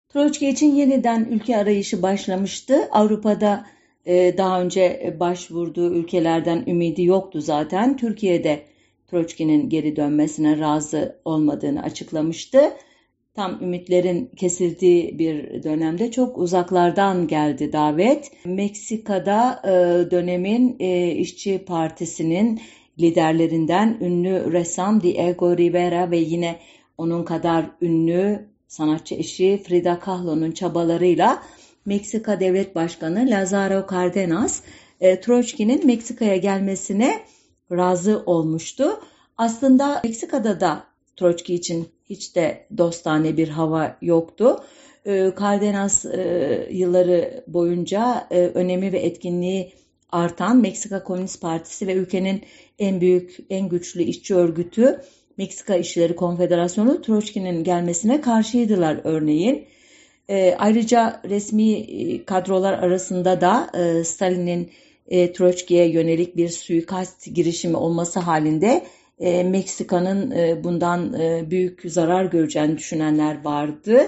Troçki 0.10 0.50
için 0.50 0.76
yeniden 0.76 1.28
ülke 1.32 1.58
arayışı 1.58 2.02
başlamıştı. 2.02 2.88
Avrupa'da 2.92 3.66
e, 4.06 4.38
daha 4.38 4.62
önce 4.62 5.16
başvurduğu 5.20 5.94
ülkelerden 5.94 6.64
ümidi 6.68 7.04
yoktu 7.04 7.42
zaten. 7.42 7.98
Türkiye'de 7.98 8.64
Troçki'nin 9.08 9.70
geri 9.70 9.96
dönmesine 9.96 10.60
razı 10.60 11.20
olmadığını 11.26 11.84
açıklamıştı. 11.84 12.60
Tam 13.38 13.58
ümitlerin 13.62 14.32
kesildiği 14.38 15.20
bir 15.20 15.63
dönemde 15.63 16.12
çok 16.12 16.38
uzaklardan 16.38 17.27
geldi 17.27 17.74
davet. 17.74 18.32
Meksika'da 18.46 19.62
e, 19.63 19.72
dönemin 20.12 20.75
e, 20.79 21.12
işçi 21.12 21.65
partisinin 21.65 22.62
liderlerinden 23.00 23.98
ünlü 24.01 24.53
ressam 24.53 25.01
Diego 25.01 25.58
Rivera 25.58 26.12
ve 26.12 26.17
yine 26.17 26.60
onun 26.98 27.24
kadar 27.24 27.65
ünlü 27.82 28.50
sanatçı 28.67 29.15
eşi 29.15 29.63
Frida 29.67 30.00
Kahlo'nun 30.00 30.51
çabalarıyla 30.51 31.44
Meksika 31.86 32.39
Devlet 32.39 32.75
Başkanı 32.75 33.20
Lázaro 33.20 33.88
Cárdenas 33.88 34.62
e, 35.01 35.20
Troçki'nin 35.22 35.86
Meksika'ya 35.86 36.38
gelmesine 36.38 37.20
razı 37.72 38.24
olmuştu. 38.25 39.00
Aslında 39.38 40.01
Meksika'da 40.03 40.60
da 40.60 40.87
Troçki 41.18 41.54
için 41.54 41.88
hiç 42.10 42.36
de 42.36 42.66
dostane 42.78 43.38
bir 43.38 43.48
hava 43.48 43.98
yoktu. 44.02 44.64
E, 45.06 45.12
Cárdenas 45.12 46.06
e, 46.06 46.68
yılları 46.72 47.44
boyunca 47.48 48.28
e, 48.32 48.40
önemi 48.40 48.92
ve 48.92 49.00
etkinliği 49.00 49.74
artan 50.12 50.58
Meksika 50.58 51.04
Komünist 51.04 51.42
Partisi 51.42 51.88
ve 51.88 51.94
ülkenin 51.94 52.42
en 52.80 53.02
büyük, 53.02 53.38
en 53.50 53.70
güçlü 53.70 54.04
işçi 54.04 54.36
örgütü 54.36 55.02
Meksika 55.38 55.76
İşçileri 55.76 56.16
Konfederasyonu 56.16 57.02
Troçki'nin 57.02 57.64
gelmesine 57.64 58.22
karşıydılar 58.22 59.00
örneğin. 59.04 59.66
E, 60.30 60.56
ayrıca 60.58 61.22
resmi 61.30 61.72
e, 61.74 62.26
kadrolar 62.26 62.74
arasında 62.74 63.42
da 63.42 63.72
Stalin'in 64.04 64.72
e, 65.08 65.34
Troçki'ye 65.34 65.90
yönelik 65.90 66.38
bir 66.38 66.50
suikast 66.50 67.36
girişimi 67.36 67.78
olması 67.78 68.20
halinde 68.20 68.84
e, 69.20 69.44
Meksika'nın 69.44 70.32
e, 70.32 70.64
bundan 70.64 71.14
e, 71.14 71.52
büyük 71.52 71.82
zarar 71.86 72.26
göreceğini 72.26 72.78
düşünenler 72.78 73.44
vardı. 73.44 74.02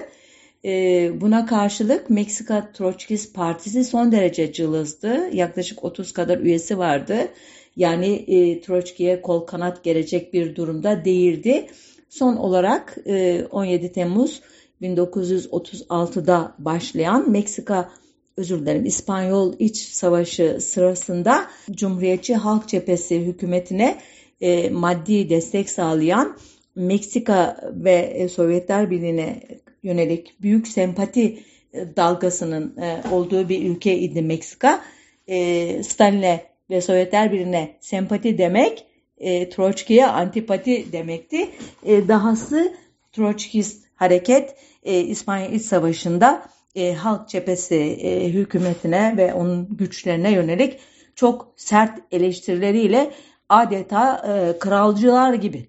E, 0.64 1.10
buna 1.20 1.46
karşılık 1.46 2.10
Meksika 2.10 2.72
Troçkist 2.72 3.34
Partisi 3.34 3.84
son 3.84 4.12
derece 4.12 4.52
cılızdı. 4.52 5.30
Yaklaşık 5.32 5.84
30 5.84 6.12
kadar 6.12 6.38
üyesi 6.38 6.78
vardı. 6.78 7.28
Yani 7.76 8.06
e, 8.06 8.60
Troçki'ye 8.60 9.22
kol 9.22 9.40
kanat 9.40 9.84
gelecek 9.84 10.34
bir 10.34 10.56
durumda 10.56 11.04
değildi. 11.04 11.66
Son 12.08 12.36
olarak 12.36 12.96
e, 13.06 13.44
17 13.50 13.92
Temmuz 13.92 14.42
1936'da 14.82 16.54
başlayan 16.58 17.30
Meksika 17.30 17.90
özür 18.36 18.60
dilerim 18.60 18.84
İspanyol 18.84 19.54
İç 19.58 19.76
Savaşı 19.76 20.58
sırasında 20.60 21.46
Cumhuriyetçi 21.70 22.34
Halk 22.34 22.68
Cephesi 22.68 23.20
hükümetine 23.20 24.00
e, 24.40 24.70
maddi 24.70 25.28
destek 25.28 25.70
sağlayan 25.70 26.36
Meksika 26.74 27.70
ve 27.72 28.28
Sovyetler 28.28 28.90
Birliği'ne 28.90 29.40
yönelik 29.82 30.42
büyük 30.42 30.68
sempati 30.68 31.42
e, 31.72 31.96
dalgasının 31.96 32.76
e, 32.76 33.02
olduğu 33.12 33.48
bir 33.48 33.70
ülkeydi 33.70 34.22
Meksika. 34.22 34.80
E, 35.28 35.82
Stalin'e 35.82 36.40
ve 36.70 36.80
Sovyetler 36.80 37.32
Birliği'ne 37.32 37.76
sempati 37.80 38.38
demek 38.38 38.84
e, 39.18 39.48
Troçki'ye 39.48 40.06
antipati 40.06 40.92
demekti. 40.92 41.50
E, 41.84 42.08
dahası 42.08 42.74
Troçkist 43.12 43.84
hareket 43.94 44.54
e, 44.82 45.00
İspanya 45.00 45.46
İç 45.46 45.62
Savaşı'nda 45.62 46.42
e, 46.74 46.92
halk 46.92 47.28
cephesi 47.28 47.76
e, 47.76 48.28
hükümetine 48.28 49.14
ve 49.16 49.34
onun 49.34 49.76
güçlerine 49.76 50.32
yönelik 50.32 50.78
çok 51.14 51.52
sert 51.56 51.98
eleştirileriyle 52.12 53.10
adeta 53.50 54.22
e, 54.28 54.58
kralcılar 54.58 55.34
gibi 55.34 55.66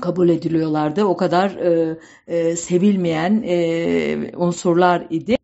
kabul 0.00 0.28
ediliyorlardı. 0.28 1.04
O 1.04 1.16
kadar 1.16 1.50
e, 1.50 1.98
e, 2.26 2.56
sevilmeyen 2.56 3.42
e, 3.46 4.36
unsurlar 4.36 5.06
idi. 5.10 5.36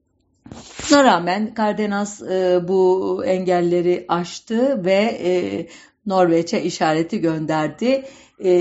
Buna 0.90 1.04
rağmen 1.04 1.54
Kardenas 1.54 2.22
e, 2.22 2.61
bu 2.68 3.22
engelleri 3.24 4.04
aştı 4.09 4.85
ve 4.85 5.18
e, 5.24 5.66
Norveç'e 6.06 6.62
işareti 6.62 7.20
gönderdi. 7.20 8.04
E, 8.44 8.52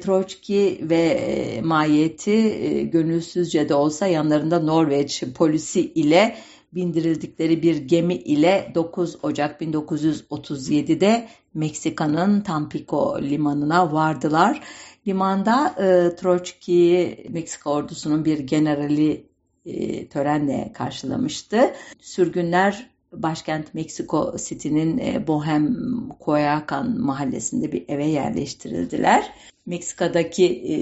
Troçki 0.00 0.78
ve 0.82 1.02
e, 1.02 1.60
Mayeti 1.60 2.30
e, 2.30 2.82
gönülsüzce 2.82 3.68
de 3.68 3.74
olsa 3.74 4.06
yanlarında 4.06 4.60
Norveç 4.60 5.24
polisi 5.34 5.80
ile 5.80 6.36
bindirildikleri 6.74 7.62
bir 7.62 7.76
gemi 7.76 8.14
ile 8.14 8.72
9 8.74 9.16
Ocak 9.22 9.60
1937'de 9.60 11.28
Meksika'nın 11.54 12.40
Tampico 12.40 13.22
limanına 13.22 13.92
vardılar. 13.92 14.62
Limanda 15.06 15.74
e, 15.78 16.16
Troçki'yi 16.16 17.26
Meksika 17.28 17.70
ordusunun 17.70 18.24
bir 18.24 18.38
generali 18.38 19.26
e, 19.66 20.08
törenle 20.08 20.70
karşılamıştı. 20.74 21.74
Sürgünler 22.00 22.90
başkent 23.12 23.74
Meksiko 23.74 24.36
City'nin 24.48 24.98
e, 24.98 25.26
Bohem 25.26 25.76
Coyoacan 26.24 27.00
mahallesinde 27.00 27.72
bir 27.72 27.84
eve 27.88 28.06
yerleştirildiler. 28.06 29.32
Meksika'daki 29.66 30.46
e, 30.46 30.74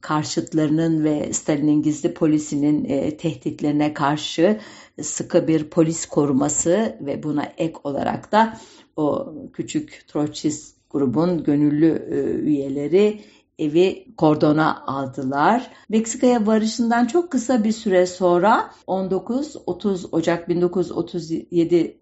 karşıtlarının 0.00 1.04
ve 1.04 1.32
Stalin'in 1.32 1.82
gizli 1.82 2.14
polisinin 2.14 2.84
e, 2.84 3.16
tehditlerine 3.16 3.94
karşı 3.94 4.60
sıkı 5.02 5.48
bir 5.48 5.70
polis 5.70 6.06
koruması 6.06 6.98
ve 7.00 7.22
buna 7.22 7.44
ek 7.56 7.74
olarak 7.84 8.32
da 8.32 8.58
o 8.96 9.34
küçük 9.52 10.04
Troçist 10.08 10.76
grubun 10.90 11.44
gönüllü 11.44 12.08
e, 12.10 12.14
üyeleri 12.40 13.20
evi 13.58 14.06
kordona 14.16 14.86
aldılar. 14.86 15.70
Meksika'ya 15.88 16.46
varışından 16.46 17.06
çok 17.06 17.32
kısa 17.32 17.64
bir 17.64 17.72
süre 17.72 18.06
sonra 18.06 18.70
19-30 18.86 20.08
Ocak 20.12 20.48
1937 20.48 22.00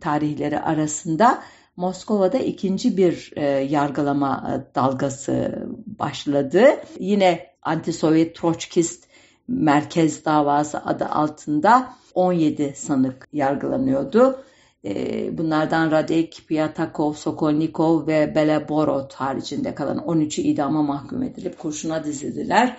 tarihleri 0.00 0.60
arasında 0.60 1.42
Moskova'da 1.76 2.38
ikinci 2.38 2.96
bir 2.96 3.32
e, 3.36 3.44
yargılama 3.46 4.50
e, 4.50 4.74
dalgası 4.74 5.66
başladı. 5.86 6.64
Yine 6.98 7.46
anti-Sovyet 7.62 8.34
Troçkist 8.34 9.08
Merkez 9.48 10.24
Davası 10.24 10.78
adı 10.78 11.04
altında 11.04 11.94
17 12.18 12.72
sanık 12.76 13.28
yargılanıyordu. 13.32 14.44
Ee, 14.84 15.38
bunlardan 15.38 15.90
Radek, 15.90 16.44
Piatakov, 16.48 17.12
Sokolnikov 17.12 18.06
ve 18.06 18.34
Beleborod 18.34 19.12
haricinde 19.12 19.74
kalan 19.74 19.98
13'ü 19.98 20.40
idama 20.40 20.82
mahkum 20.82 21.22
edilip 21.22 21.58
kurşuna 21.58 22.04
dizildiler. 22.04 22.76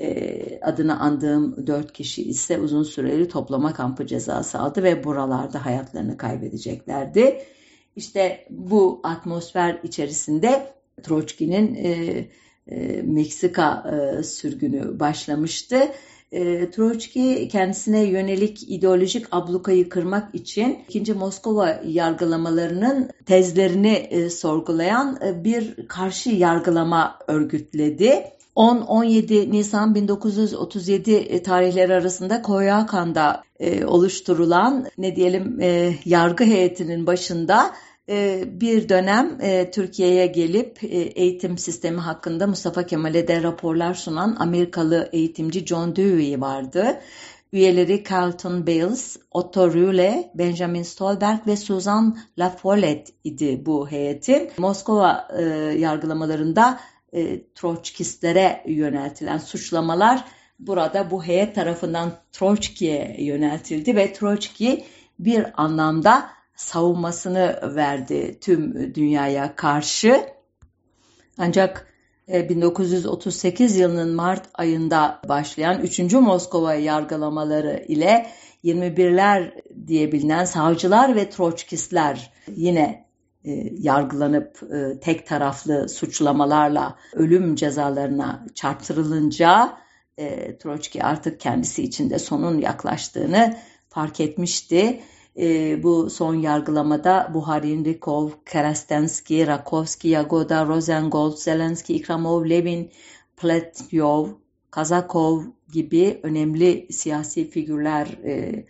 Ee, 0.00 0.60
adını 0.62 1.00
andığım 1.00 1.66
4 1.66 1.92
kişi 1.92 2.22
ise 2.22 2.58
uzun 2.58 2.82
süreli 2.82 3.28
toplama 3.28 3.72
kampı 3.72 4.06
cezası 4.06 4.58
aldı 4.58 4.82
ve 4.82 5.04
buralarda 5.04 5.66
hayatlarını 5.66 6.16
kaybedeceklerdi. 6.16 7.42
İşte 7.96 8.46
bu 8.50 9.00
atmosfer 9.02 9.80
içerisinde 9.82 10.72
Troçki'nin 11.02 11.74
e, 11.74 11.90
e, 12.66 13.02
Meksika 13.02 13.84
e, 13.92 14.22
sürgünü 14.22 15.00
başlamıştı 15.00 15.78
e, 16.32 16.70
Troçki 16.70 17.48
kendisine 17.52 18.02
yönelik 18.02 18.62
ideolojik 18.62 19.26
ablukayı 19.30 19.88
kırmak 19.88 20.34
için 20.34 20.78
2. 20.88 21.12
Moskova 21.12 21.80
yargılamalarının 21.86 23.10
tezlerini 23.26 23.92
e, 23.92 24.30
sorgulayan 24.30 25.18
e, 25.26 25.44
bir 25.44 25.88
karşı 25.88 26.30
yargılama 26.30 27.18
örgütledi. 27.26 28.24
10-17 28.56 29.52
Nisan 29.52 29.94
1937 29.94 31.14
e, 31.14 31.42
tarihleri 31.42 31.94
arasında 31.94 32.42
Koyakan'da 32.42 33.42
e, 33.60 33.84
oluşturulan 33.84 34.86
ne 34.98 35.16
diyelim 35.16 35.60
e, 35.60 35.94
yargı 36.04 36.44
heyetinin 36.44 37.06
başında 37.06 37.70
bir 38.60 38.88
dönem 38.88 39.38
e, 39.40 39.70
Türkiye'ye 39.70 40.26
gelip 40.26 40.84
e, 40.84 40.86
eğitim 40.96 41.58
sistemi 41.58 41.98
hakkında 41.98 42.46
Mustafa 42.46 42.86
Kemal'e 42.86 43.28
de 43.28 43.42
raporlar 43.42 43.94
sunan 43.94 44.36
Amerikalı 44.38 45.08
eğitimci 45.12 45.66
John 45.66 45.96
Dewey 45.96 46.40
vardı. 46.40 47.00
Üyeleri 47.52 48.04
Carlton 48.10 48.66
Bales, 48.66 49.16
Otto 49.30 49.72
Rühle, 49.72 50.30
Benjamin 50.34 50.82
Stolberg 50.82 51.46
ve 51.46 51.56
Susan 51.56 52.18
Lafollette 52.38 53.12
idi 53.24 53.62
bu 53.66 53.90
heyetin. 53.90 54.50
Moskova 54.58 55.28
e, 55.38 55.42
yargılamalarında 55.78 56.80
Troçkistlere 57.54 58.62
yöneltilen 58.66 59.38
suçlamalar 59.38 60.24
burada 60.58 61.10
bu 61.10 61.24
heyet 61.24 61.54
tarafından 61.54 62.12
Troçki'ye 62.32 63.16
yöneltildi 63.18 63.96
ve 63.96 64.12
Troçki 64.12 64.84
bir 65.18 65.62
anlamda 65.62 66.37
savunmasını 66.58 67.74
verdi 67.74 68.38
tüm 68.40 68.94
dünyaya 68.94 69.56
karşı. 69.56 70.24
Ancak 71.38 71.86
1938 72.28 73.76
e, 73.76 73.80
yılının 73.80 74.14
Mart 74.14 74.48
ayında 74.54 75.20
başlayan 75.28 75.80
3. 75.80 75.98
Moskova 76.12 76.74
yargılamaları 76.74 77.84
ile 77.88 78.26
21'ler 78.64 79.52
diye 79.86 80.12
bilinen 80.12 80.44
savcılar 80.44 81.16
ve 81.16 81.30
Troçkistler 81.30 82.32
yine 82.56 83.06
e, 83.44 83.50
yargılanıp 83.78 84.62
e, 84.62 85.00
tek 85.00 85.26
taraflı 85.26 85.88
suçlamalarla 85.88 86.96
ölüm 87.12 87.54
cezalarına 87.54 88.46
çarptırılınca 88.54 89.78
Troçki 90.60 91.04
artık 91.04 91.40
kendisi 91.40 91.82
içinde 91.82 92.18
sonun 92.18 92.58
yaklaştığını 92.58 93.56
fark 93.88 94.20
etmişti 94.20 95.00
e, 95.36 95.82
bu 95.82 96.10
son 96.10 96.34
yargılamada 96.34 97.30
Buharin, 97.34 97.84
Rikov, 97.84 98.30
Kerastensky, 98.46 99.46
Rakovsky, 99.46 100.12
Yagoda, 100.12 100.66
Rosengold, 100.66 101.36
Zelensky, 101.36 101.96
Ikramov, 101.96 102.48
Levin, 102.48 102.90
Pletnyov, 103.36 104.28
Kazakov 104.70 105.42
gibi 105.72 106.20
önemli 106.22 106.86
siyasi 106.90 107.50
figürler 107.50 108.06
e, 108.24 108.64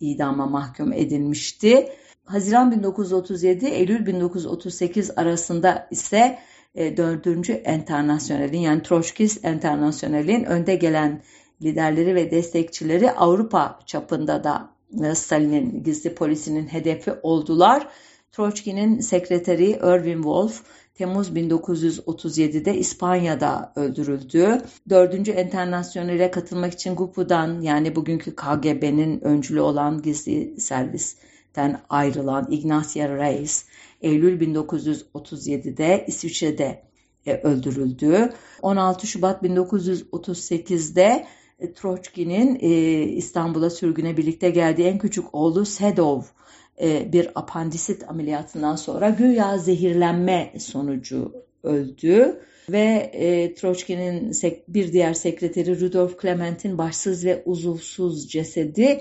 idama 0.00 0.46
mahkum 0.46 0.92
edilmişti. 0.92 1.88
Haziran 2.24 2.70
1937, 2.70 3.66
Eylül 3.66 4.06
1938 4.06 5.10
arasında 5.18 5.88
ise 5.90 6.38
e, 6.74 6.96
4. 6.96 7.50
Enternasyonelin 7.64 8.58
yani 8.58 8.82
Troçkist 8.82 9.44
Enternasyonelin 9.44 10.44
önde 10.44 10.76
gelen 10.76 11.22
liderleri 11.62 12.14
ve 12.14 12.30
destekçileri 12.30 13.12
Avrupa 13.12 13.78
çapında 13.86 14.44
da 14.44 14.70
Stalin'in 15.14 15.82
gizli 15.82 16.14
polisinin 16.14 16.66
hedefi 16.66 17.12
oldular. 17.22 17.88
Troçki'nin 18.32 19.00
sekreteri 19.00 19.70
Erwin 19.70 20.22
Wolf 20.22 20.62
Temmuz 21.00 21.28
1937'de 21.28 22.76
İspanya'da 22.78 23.72
öldürüldü. 23.76 24.62
Dördüncü 24.88 25.32
Enternasyonel'e 25.32 26.30
katılmak 26.30 26.72
için 26.72 26.94
GUPU'dan 26.94 27.60
yani 27.60 27.96
bugünkü 27.96 28.36
KGB'nin 28.36 29.24
öncülü 29.24 29.60
olan 29.60 30.02
gizli 30.02 30.60
servisten 30.60 31.80
ayrılan 31.88 32.46
Ignacia 32.50 33.16
Reis 33.16 33.64
Eylül 34.00 34.40
1937'de 34.40 36.04
İsviçre'de 36.06 36.82
e, 37.26 37.34
öldürüldü. 37.34 38.32
16 38.62 39.06
Şubat 39.06 39.42
1938'de 39.42 41.02
e, 41.02 41.26
Troçki'nin 41.74 42.58
e, 42.60 43.02
İstanbul'a 43.02 43.70
sürgüne 43.70 44.16
birlikte 44.16 44.50
geldiği 44.50 44.86
en 44.86 44.98
küçük 44.98 45.34
oğlu 45.34 45.66
Sedov 45.66 46.22
e, 46.82 47.12
bir 47.12 47.28
apandisit 47.34 48.08
ameliyatından 48.08 48.76
sonra 48.76 49.10
güya 49.10 49.58
zehirlenme 49.58 50.52
sonucu 50.58 51.32
öldü 51.62 52.40
ve 52.70 53.10
e, 53.12 53.54
Troçki'nin 53.54 54.32
bir 54.68 54.92
diğer 54.92 55.14
sekreteri 55.14 55.80
Rudolf 55.80 56.22
Clement'in 56.22 56.78
başsız 56.78 57.24
ve 57.24 57.42
uzuvsuz 57.44 58.28
cesedi 58.28 59.00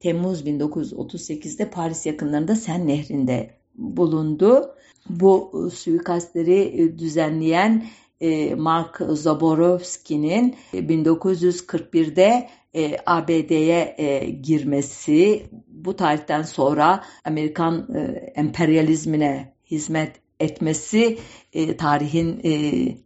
Temmuz 0.00 0.46
1938'de 0.46 1.70
Paris 1.70 2.06
yakınlarında 2.06 2.54
Sen 2.56 2.86
Nehri'nde 2.86 3.50
bulundu. 3.74 4.74
Bu 5.10 5.70
suikastleri 5.74 6.94
düzenleyen 6.98 7.70
e, 7.78 8.05
Mark 8.56 9.00
Zaborowski'nin 9.08 10.56
1941'de 10.72 12.48
e, 12.74 12.96
ABD'ye 13.06 13.94
e, 13.98 14.30
girmesi 14.30 15.46
bu 15.68 15.96
tarihten 15.96 16.42
sonra 16.42 17.04
Amerikan 17.24 17.88
emperyalizmine 18.34 19.52
hizmet 19.70 20.20
etmesi 20.40 21.18
e, 21.52 21.76
tarihin 21.76 22.40
e, 22.44 22.50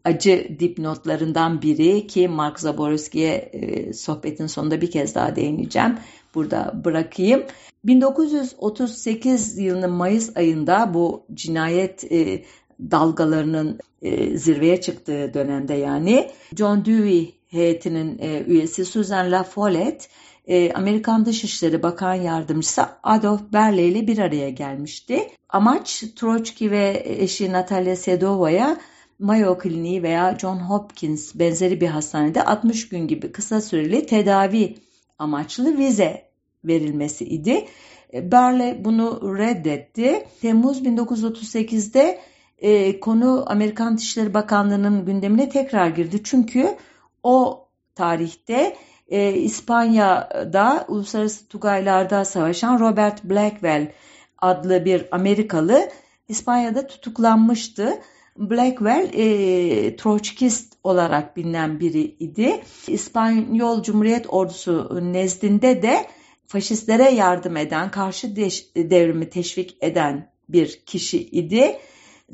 acı 0.05 0.57
dipnotlarından 0.59 1.63
biri 1.63 2.07
ki 2.07 2.29
Mark 2.29 2.61
Zaborski'ye 2.61 3.35
e, 3.35 3.93
sohbetin 3.93 4.47
sonunda 4.47 4.81
bir 4.81 4.91
kez 4.91 5.15
daha 5.15 5.37
değineceğim. 5.37 5.99
Burada 6.35 6.81
bırakayım. 6.85 7.43
1938 7.85 9.59
yılının 9.59 9.91
Mayıs 9.91 10.37
ayında 10.37 10.95
bu 10.95 11.27
cinayet 11.35 12.13
e, 12.13 12.45
dalgalarının 12.91 13.79
e, 14.03 14.39
zirveye 14.39 14.81
çıktığı 14.81 15.35
dönemde 15.35 15.75
yani 15.75 16.31
John 16.57 16.85
Dewey 16.85 17.35
heyetinin 17.49 18.19
e, 18.19 18.43
üyesi 18.47 18.85
Susan 18.85 19.33
La 19.33 19.43
Follette 19.43 20.05
e, 20.47 20.73
Amerikan 20.73 21.27
Dışişleri 21.27 21.83
Bakan 21.83 22.15
Yardımcısı 22.15 22.83
Adolf 23.03 23.41
Berle 23.53 23.85
ile 23.85 24.07
bir 24.07 24.19
araya 24.19 24.51
gelmişti. 24.51 25.29
Amaç 25.49 26.05
Troçki 26.17 26.71
ve 26.71 27.03
eşi 27.07 27.53
Natalia 27.53 27.97
Sedova'ya 27.97 28.77
Mayo 29.19 29.59
Kliniği 29.59 30.03
veya 30.03 30.39
John 30.39 30.57
Hopkins 30.57 31.35
benzeri 31.35 31.81
bir 31.81 31.89
hastanede 31.89 32.45
60 32.45 32.89
gün 32.89 33.09
gibi 33.09 33.33
kısa 33.33 33.61
süreli 33.61 34.07
tedavi 34.07 34.75
amaçlı 35.19 35.79
vize 35.79 36.31
verilmesi 36.65 37.25
idi. 37.25 37.67
E, 38.15 38.33
Berle 38.33 38.81
bunu 38.85 39.39
reddetti. 39.39 40.27
Temmuz 40.41 40.83
1938'de 40.83 42.21
e, 42.61 43.01
konu 43.01 43.45
Amerikan 43.47 43.99
Dışişleri 43.99 44.35
Bakanlığı'nın 44.35 45.05
gündemine 45.05 45.49
tekrar 45.49 45.89
girdi. 45.89 46.21
Çünkü 46.25 46.77
o 47.23 47.67
tarihte 47.95 48.77
e, 49.09 49.33
İspanya'da 49.33 50.85
uluslararası 50.89 51.49
tugaylarda 51.49 52.25
savaşan 52.25 52.81
Robert 52.81 53.25
Blackwell 53.25 53.93
adlı 54.39 54.85
bir 54.85 55.07
Amerikalı 55.11 55.89
İspanya'da 56.29 56.87
tutuklanmıştı. 56.87 57.99
Blackwell 58.37 59.11
e, 59.13 59.97
Troçkist 59.97 60.77
olarak 60.85 61.37
bilinen 61.37 61.81
biri 61.81 62.01
idi. 62.01 62.61
İspanyol 62.87 63.83
Cumhuriyet 63.83 64.27
Ordusu 64.29 65.01
nezdinde 65.03 65.83
de 65.83 66.07
faşistlere 66.47 67.11
yardım 67.11 67.57
eden, 67.57 67.91
karşı 67.91 68.37
devrimi 68.77 69.31
teşvik 69.31 69.77
eden 69.81 70.31
bir 70.49 70.81
kişi 70.87 71.19
idi. 71.19 71.77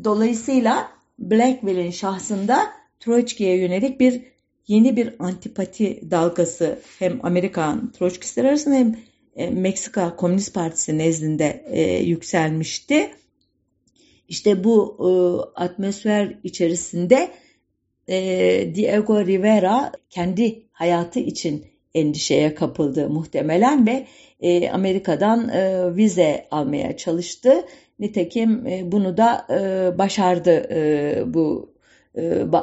Dolayısıyla 0.05 0.91
Blackwell'in 1.19 1.91
şahsında 1.91 2.59
Troçki'ye 3.01 3.57
yönelik 3.59 4.01
bir 4.01 4.23
yeni 4.67 4.97
bir 4.97 5.15
antipati 5.19 6.11
dalgası 6.11 6.79
hem 6.99 7.21
Amerikan 7.23 7.93
Troçkistler 7.93 8.45
arasında 8.45 8.75
hem 8.75 8.97
e, 9.37 9.51
Meksika 9.51 10.17
Komünist 10.17 10.55
Partisi 10.55 10.99
nezdinde 10.99 11.65
e, 11.71 12.05
yükselmişti. 12.05 13.11
İşte 14.29 14.65
bu 14.65 14.97
e, 15.01 15.09
atmosfer 15.61 16.39
içerisinde 16.43 17.31
e, 18.09 18.17
Diego 18.75 19.27
Rivera 19.27 19.93
kendi 20.11 20.63
hayatı 20.73 21.21
için 21.21 21.67
endişeye 21.95 22.55
kapıldı 22.55 23.11
muhtemelen 23.11 23.87
ve 23.87 24.07
e, 24.41 24.71
Amerika'dan 24.71 25.49
e, 25.49 25.97
vize 25.97 26.47
almaya 26.51 26.97
çalıştı 26.97 27.65
Nitekim 27.99 28.67
e, 28.67 28.93
bunu 28.93 29.17
da 29.17 29.47
e, 29.51 29.99
başardı 29.99 30.67
e, 30.71 31.35
bu 31.35 31.77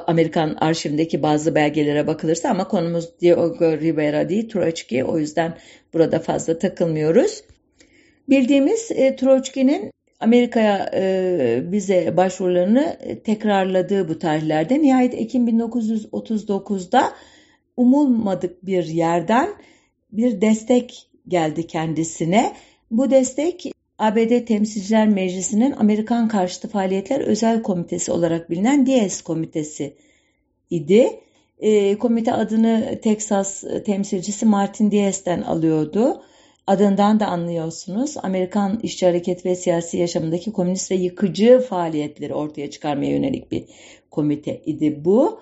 Amerikan 0.07 0.55
arşivindeki 0.59 1.23
bazı 1.23 1.55
belgelere 1.55 2.07
bakılırsa 2.07 2.49
ama 2.49 2.67
konumuz 2.67 3.09
Diego 3.21 3.77
Rivera 3.77 4.29
değil 4.29 4.49
Troçki 4.49 5.03
o 5.03 5.19
yüzden 5.19 5.57
burada 5.93 6.19
fazla 6.19 6.59
takılmıyoruz. 6.59 7.43
Bildiğimiz 8.29 8.87
Troçki'nin 8.87 9.91
Amerika'ya 10.19 10.91
bize 11.71 12.17
başvurularını 12.17 12.97
tekrarladığı 13.23 14.09
bu 14.09 14.19
tarihlerde 14.19 14.81
nihayet 14.81 15.13
Ekim 15.13 15.47
1939'da 15.47 17.13
umulmadık 17.77 18.65
bir 18.65 18.85
yerden 18.85 19.49
bir 20.11 20.41
destek 20.41 21.07
geldi 21.27 21.67
kendisine. 21.67 22.53
Bu 22.91 23.11
destek 23.11 23.72
ABD 24.03 24.45
Temsilciler 24.45 25.07
Meclisi'nin 25.07 25.71
Amerikan 25.71 26.27
karşıtı 26.27 26.67
faaliyetler 26.67 27.19
özel 27.19 27.61
komitesi 27.61 28.11
olarak 28.11 28.49
bilinen 28.49 28.85
DS 28.85 29.21
komitesi 29.21 29.93
idi. 30.69 31.19
E, 31.59 31.97
komite 31.97 32.33
adını 32.33 32.99
Texas 33.03 33.63
temsilcisi 33.85 34.45
Martin 34.45 34.91
Diaz'den 34.91 35.41
alıyordu. 35.41 36.23
Adından 36.67 37.19
da 37.19 37.27
anlıyorsunuz. 37.27 38.15
Amerikan 38.23 38.79
işçi 38.83 39.05
hareket 39.05 39.45
ve 39.45 39.55
siyasi 39.55 39.97
yaşamındaki 39.97 40.51
komünist 40.51 40.91
ve 40.91 40.95
yıkıcı 40.95 41.65
faaliyetleri 41.69 42.33
ortaya 42.33 42.69
çıkarmaya 42.71 43.11
yönelik 43.11 43.51
bir 43.51 43.65
komite 44.11 44.61
idi 44.65 45.05
bu. 45.05 45.39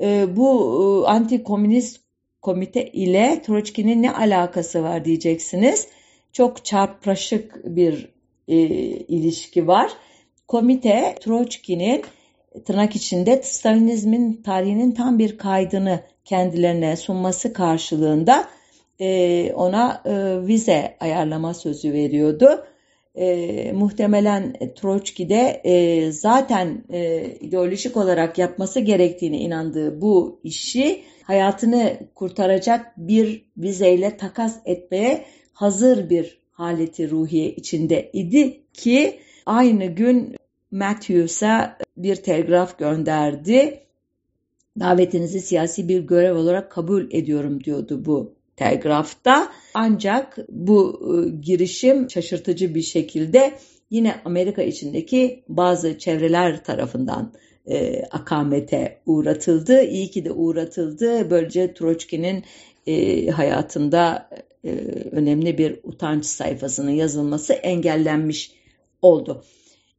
E, 0.00 0.36
bu 0.36 1.04
e, 1.06 1.08
anti 1.08 1.42
komünist 1.42 2.00
komite 2.42 2.86
ile 2.86 3.42
Troçki'nin 3.46 4.02
ne 4.02 4.12
alakası 4.12 4.82
var 4.82 5.04
diyeceksiniz. 5.04 5.88
Çok 6.32 6.64
çarpışık 6.64 7.64
bir 7.64 8.08
e, 8.48 8.56
ilişki 8.56 9.66
var. 9.66 9.92
Komite 10.48 11.14
Troçki'nin 11.20 12.04
tırnak 12.64 12.96
içinde 12.96 13.42
Stalinizmin 13.42 14.42
tarihinin 14.42 14.92
tam 14.92 15.18
bir 15.18 15.38
kaydını 15.38 16.00
kendilerine 16.24 16.96
sunması 16.96 17.52
karşılığında 17.52 18.48
e, 19.00 19.52
ona 19.52 20.02
e, 20.04 20.46
vize 20.46 20.96
ayarlama 21.00 21.54
sözü 21.54 21.92
veriyordu. 21.92 22.64
E, 23.14 23.72
muhtemelen 23.72 24.56
Troçki 24.76 25.28
de 25.28 25.60
e, 25.64 26.12
zaten 26.12 26.84
e, 26.92 27.24
ideolojik 27.40 27.96
olarak 27.96 28.38
yapması 28.38 28.80
gerektiğini 28.80 29.38
inandığı 29.38 30.00
bu 30.00 30.40
işi 30.44 31.02
hayatını 31.22 31.98
kurtaracak 32.14 32.92
bir 32.96 33.44
vizeyle 33.56 34.16
takas 34.16 34.58
etmeye 34.64 35.24
hazır 35.52 36.10
bir 36.10 36.38
haleti 36.52 37.10
ruhiye 37.10 37.50
içinde 37.50 38.10
idi 38.12 38.60
ki 38.72 39.18
aynı 39.46 39.86
gün 39.86 40.36
Matthews'a 40.70 41.78
bir 41.96 42.16
telgraf 42.16 42.78
gönderdi. 42.78 43.80
Davetinizi 44.80 45.40
siyasi 45.40 45.88
bir 45.88 46.00
görev 46.00 46.36
olarak 46.36 46.70
kabul 46.70 47.10
ediyorum 47.10 47.64
diyordu 47.64 48.04
bu 48.04 48.34
telgrafta. 48.56 49.52
Ancak 49.74 50.38
bu 50.48 51.00
e, 51.02 51.36
girişim 51.40 52.10
şaşırtıcı 52.10 52.74
bir 52.74 52.82
şekilde 52.82 53.52
yine 53.90 54.14
Amerika 54.24 54.62
içindeki 54.62 55.44
bazı 55.48 55.98
çevreler 55.98 56.64
tarafından 56.64 57.32
e, 57.66 58.02
akamete 58.10 59.00
uğratıldı. 59.06 59.82
İyi 59.82 60.10
ki 60.10 60.24
de 60.24 60.32
uğratıldı. 60.32 61.30
Böylece 61.30 61.74
Troçki'nin 61.74 62.44
e, 62.86 63.26
hayatında 63.30 64.28
e, 64.64 64.70
önemli 65.12 65.58
bir 65.58 65.80
utanç 65.82 66.24
sayfasının 66.24 66.90
yazılması 66.90 67.52
engellenmiş 67.52 68.52
oldu. 69.02 69.44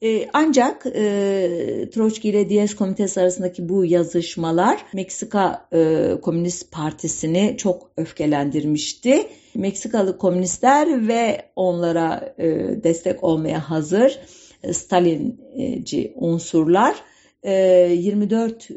E, 0.04 0.30
ancak 0.34 0.86
e, 0.86 1.89
Troçki 1.93 2.30
ile 2.30 2.49
Diaz 2.49 2.76
Komitesi 2.76 3.21
arasındaki 3.21 3.69
bu 3.69 3.86
yazışmalar 3.86 4.86
Meksika 4.93 5.67
e, 5.73 6.12
Komünist 6.21 6.71
Partisi'ni 6.71 7.56
çok 7.58 7.91
öfkelendirmişti. 7.97 9.28
Meksikalı 9.56 10.17
komünistler 10.17 11.08
ve 11.08 11.45
onlara 11.56 12.36
e, 12.38 12.47
destek 12.84 13.23
olmaya 13.23 13.69
hazır 13.69 14.19
e, 14.63 14.73
Stalinci 14.73 16.13
unsurlar 16.15 16.95
e, 17.43 17.54
24 17.54 18.71
e, 18.71 18.76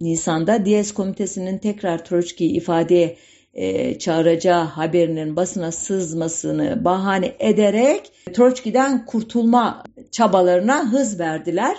Nisan'da 0.00 0.64
Diaz 0.66 0.94
Komitesi'nin 0.94 1.58
tekrar 1.58 2.04
Troçki'yi 2.04 2.50
ifadeye 2.50 3.16
e, 3.54 3.98
çağıracağı 3.98 4.64
haberinin 4.64 5.36
basına 5.36 5.72
sızmasını 5.72 6.84
bahane 6.84 7.32
ederek 7.38 8.12
Troçki'den 8.32 9.06
kurtulma 9.06 9.84
çabalarına 10.10 10.92
hız 10.92 11.20
verdiler. 11.20 11.76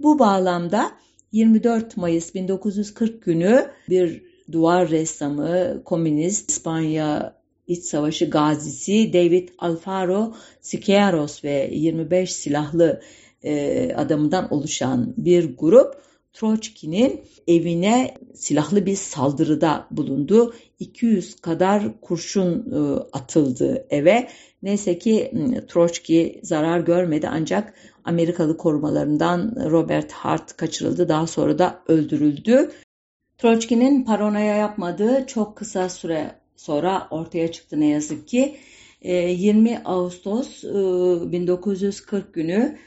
Bu 0.00 0.18
bağlamda 0.18 0.90
24 1.32 1.96
Mayıs 1.96 2.34
1940 2.34 3.22
günü 3.22 3.66
bir 3.88 4.22
duvar 4.52 4.90
ressamı, 4.90 5.82
komünist, 5.84 6.50
İspanya 6.50 7.38
İç 7.66 7.84
Savaşı 7.84 8.30
gazisi 8.30 9.12
David 9.12 9.48
Alfaro 9.58 10.34
Siqueiros 10.60 11.44
ve 11.44 11.70
25 11.72 12.32
silahlı 12.32 13.00
e, 13.42 13.92
adamından 13.96 14.52
oluşan 14.54 15.14
bir 15.16 15.56
grup 15.58 16.07
Troçki'nin 16.32 17.20
evine 17.46 18.14
silahlı 18.34 18.86
bir 18.86 18.96
saldırıda 18.96 19.86
bulundu. 19.90 20.54
200 20.78 21.36
kadar 21.36 22.00
kurşun 22.00 22.72
e, 22.72 22.78
atıldı 23.12 23.86
eve. 23.90 24.28
Neyse 24.62 24.98
ki 24.98 25.32
Troçki 25.68 26.40
zarar 26.42 26.80
görmedi 26.80 27.28
ancak 27.30 27.74
Amerikalı 28.04 28.56
korumalarından 28.56 29.56
Robert 29.70 30.12
Hart 30.12 30.56
kaçırıldı. 30.56 31.08
Daha 31.08 31.26
sonra 31.26 31.58
da 31.58 31.82
öldürüldü. 31.88 32.70
Troçki'nin 33.38 34.04
paranoya 34.04 34.56
yapmadığı 34.56 35.26
çok 35.26 35.56
kısa 35.56 35.88
süre 35.88 36.34
sonra 36.56 37.08
ortaya 37.10 37.52
çıktı 37.52 37.80
ne 37.80 37.88
yazık 37.88 38.28
ki. 38.28 38.56
20 39.02 39.70
e, 39.70 39.82
Ağustos 39.84 40.64
1940 40.64 42.24
e, 42.24 42.30
günü 42.32 42.78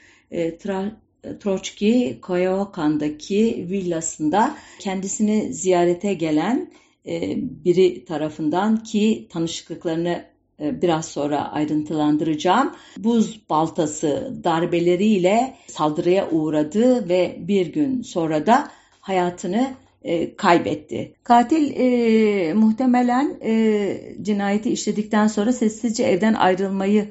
Troçki 1.40 2.20
Coyoacan'daki 2.24 3.66
villasında 3.70 4.56
kendisini 4.80 5.54
ziyarete 5.54 6.14
gelen 6.14 6.72
e, 7.06 7.36
biri 7.66 8.06
tarafından 8.06 8.84
ki 8.84 9.28
tanışıklıklarını 9.32 10.26
e, 10.60 10.82
biraz 10.82 11.06
sonra 11.06 11.52
ayrıntılandıracağım. 11.52 12.76
Buz 12.98 13.50
baltası 13.50 14.34
darbeleriyle 14.44 15.56
saldırıya 15.68 16.30
uğradı 16.30 17.10
ve 17.10 17.36
bir 17.40 17.74
gün 17.74 18.02
sonra 18.02 18.46
da 18.46 18.72
hayatını 19.00 19.68
e, 20.04 20.36
kaybetti. 20.36 21.14
Katil 21.24 21.72
e, 21.76 22.54
muhtemelen 22.54 23.38
e, 23.44 24.16
cinayeti 24.22 24.70
işledikten 24.70 25.28
sonra 25.28 25.54
sessizce 25.54 26.04
evden 26.04 26.34
ayrılmayı 26.34 27.08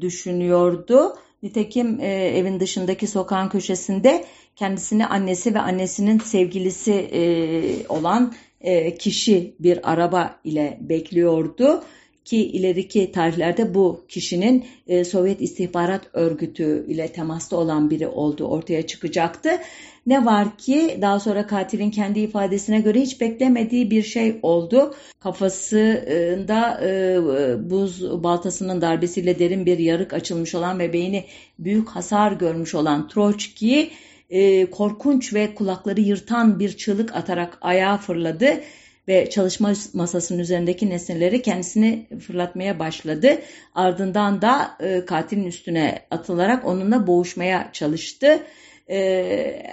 düşünüyordu. 0.00 1.14
Nitekim 1.42 2.00
e, 2.00 2.06
evin 2.08 2.60
dışındaki 2.60 3.06
sokağın 3.06 3.48
köşesinde 3.48 4.24
kendisini 4.56 5.06
annesi 5.06 5.54
ve 5.54 5.58
annesinin 5.58 6.18
sevgilisi 6.18 6.92
e, 6.92 7.22
olan 7.88 8.34
e, 8.60 8.94
kişi 8.94 9.54
bir 9.60 9.92
araba 9.92 10.40
ile 10.44 10.78
bekliyordu 10.80 11.82
ki 12.24 12.46
ileriki 12.46 13.12
tarihlerde 13.12 13.74
bu 13.74 14.04
kişinin 14.08 14.64
e, 14.86 15.04
Sovyet 15.04 15.40
İstihbarat 15.40 16.10
Örgütü 16.12 16.86
ile 16.88 17.08
temasta 17.08 17.56
olan 17.56 17.90
biri 17.90 18.08
olduğu 18.08 18.44
ortaya 18.44 18.86
çıkacaktı. 18.86 19.50
Ne 20.06 20.24
var 20.24 20.56
ki 20.58 20.98
daha 21.00 21.20
sonra 21.20 21.46
katilin 21.46 21.90
kendi 21.90 22.20
ifadesine 22.20 22.80
göre 22.80 23.00
hiç 23.00 23.20
beklemediği 23.20 23.90
bir 23.90 24.02
şey 24.02 24.38
oldu. 24.42 24.94
Kafasında 25.20 26.80
e, 26.84 27.70
buz 27.70 28.22
baltasının 28.22 28.80
darbesiyle 28.80 29.38
derin 29.38 29.66
bir 29.66 29.78
yarık 29.78 30.12
açılmış 30.12 30.54
olan 30.54 30.78
ve 30.78 30.92
beyni 30.92 31.24
büyük 31.58 31.88
hasar 31.88 32.32
görmüş 32.32 32.74
olan 32.74 33.08
Troçki 33.08 33.90
e, 34.30 34.66
korkunç 34.70 35.34
ve 35.34 35.54
kulakları 35.54 36.00
yırtan 36.00 36.58
bir 36.60 36.76
çığlık 36.76 37.16
atarak 37.16 37.58
ayağa 37.60 37.96
fırladı 37.96 38.60
ve 39.08 39.30
çalışma 39.30 39.72
masasının 39.94 40.38
üzerindeki 40.38 40.90
nesneleri 40.90 41.42
kendisini 41.42 42.06
fırlatmaya 42.26 42.78
başladı. 42.78 43.38
Ardından 43.74 44.42
da 44.42 44.70
e, 44.80 45.04
katilin 45.04 45.44
üstüne 45.44 46.02
atılarak 46.10 46.66
onunla 46.66 47.06
boğuşmaya 47.06 47.70
çalıştı. 47.72 48.40
E, 48.90 48.98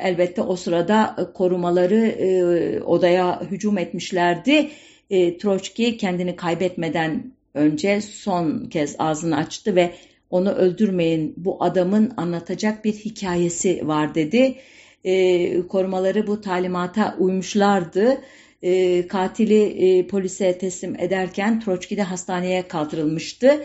elbette 0.02 0.42
o 0.42 0.56
sırada 0.56 1.16
korumaları 1.34 2.06
e, 2.06 2.82
odaya 2.82 3.42
hücum 3.42 3.78
etmişlerdi. 3.78 4.70
E, 5.10 5.38
Troçki 5.38 5.98
kendini 5.98 6.36
kaybetmeden 6.36 7.32
önce 7.54 8.02
son 8.02 8.66
kez 8.66 8.96
ağzını 9.00 9.38
açtı 9.38 9.76
ve 9.76 9.94
onu 10.30 10.52
öldürmeyin 10.52 11.34
bu 11.38 11.64
adamın 11.64 12.14
anlatacak 12.18 12.86
bir 12.86 12.94
hikayesi 12.94 13.88
var 13.88 14.16
dedi. 14.16 14.56
E, 15.04 15.68
korumaları 15.68 16.28
bu 16.28 16.42
talimata 16.42 17.16
uymuşlardı. 17.20 18.18
E, 18.62 19.08
katili 19.08 19.64
e, 19.64 20.08
polise 20.08 20.58
teslim 20.58 20.96
ederken 21.00 21.60
Troçki 21.60 21.98
de 21.98 22.04
hastaneye 22.04 22.68
kaldırılmıştı. 22.68 23.64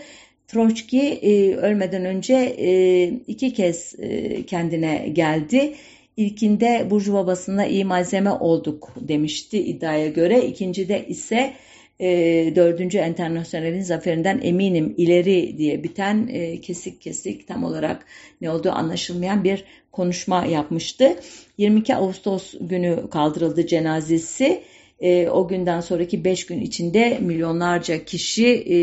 Troçki 0.52 1.00
e, 1.00 1.56
ölmeden 1.56 2.04
önce 2.04 2.34
e, 2.58 3.04
iki 3.26 3.52
kez 3.52 3.94
e, 3.98 4.42
kendine 4.46 5.08
geldi. 5.12 5.74
İlkinde 6.16 6.86
Burjuva 6.90 7.26
basına 7.26 7.66
iyi 7.66 7.84
malzeme 7.84 8.30
olduk 8.30 8.92
demişti 9.00 9.58
iddiaya 9.58 10.08
göre. 10.08 10.46
İkincide 10.46 11.06
ise 11.06 11.52
e, 12.00 12.08
dördüncü 12.56 12.98
Enternasyonel'in 12.98 13.82
zaferinden 13.82 14.40
eminim 14.42 14.94
ileri 14.96 15.58
diye 15.58 15.82
biten 15.82 16.28
e, 16.32 16.60
kesik 16.60 17.00
kesik 17.00 17.48
tam 17.48 17.64
olarak 17.64 18.06
ne 18.40 18.50
olduğu 18.50 18.70
anlaşılmayan 18.70 19.44
bir 19.44 19.64
konuşma 19.92 20.44
yapmıştı. 20.44 21.16
22 21.58 21.94
Ağustos 21.96 22.54
günü 22.60 23.10
kaldırıldı 23.10 23.66
cenazesi. 23.66 24.62
E, 25.02 25.28
o 25.28 25.48
günden 25.48 25.80
sonraki 25.80 26.24
5 26.24 26.46
gün 26.46 26.60
içinde 26.60 27.18
milyonlarca 27.20 28.04
kişi 28.04 28.46
e, 28.46 28.76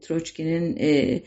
Troçki'nin 0.00 0.76
e, 0.80 1.20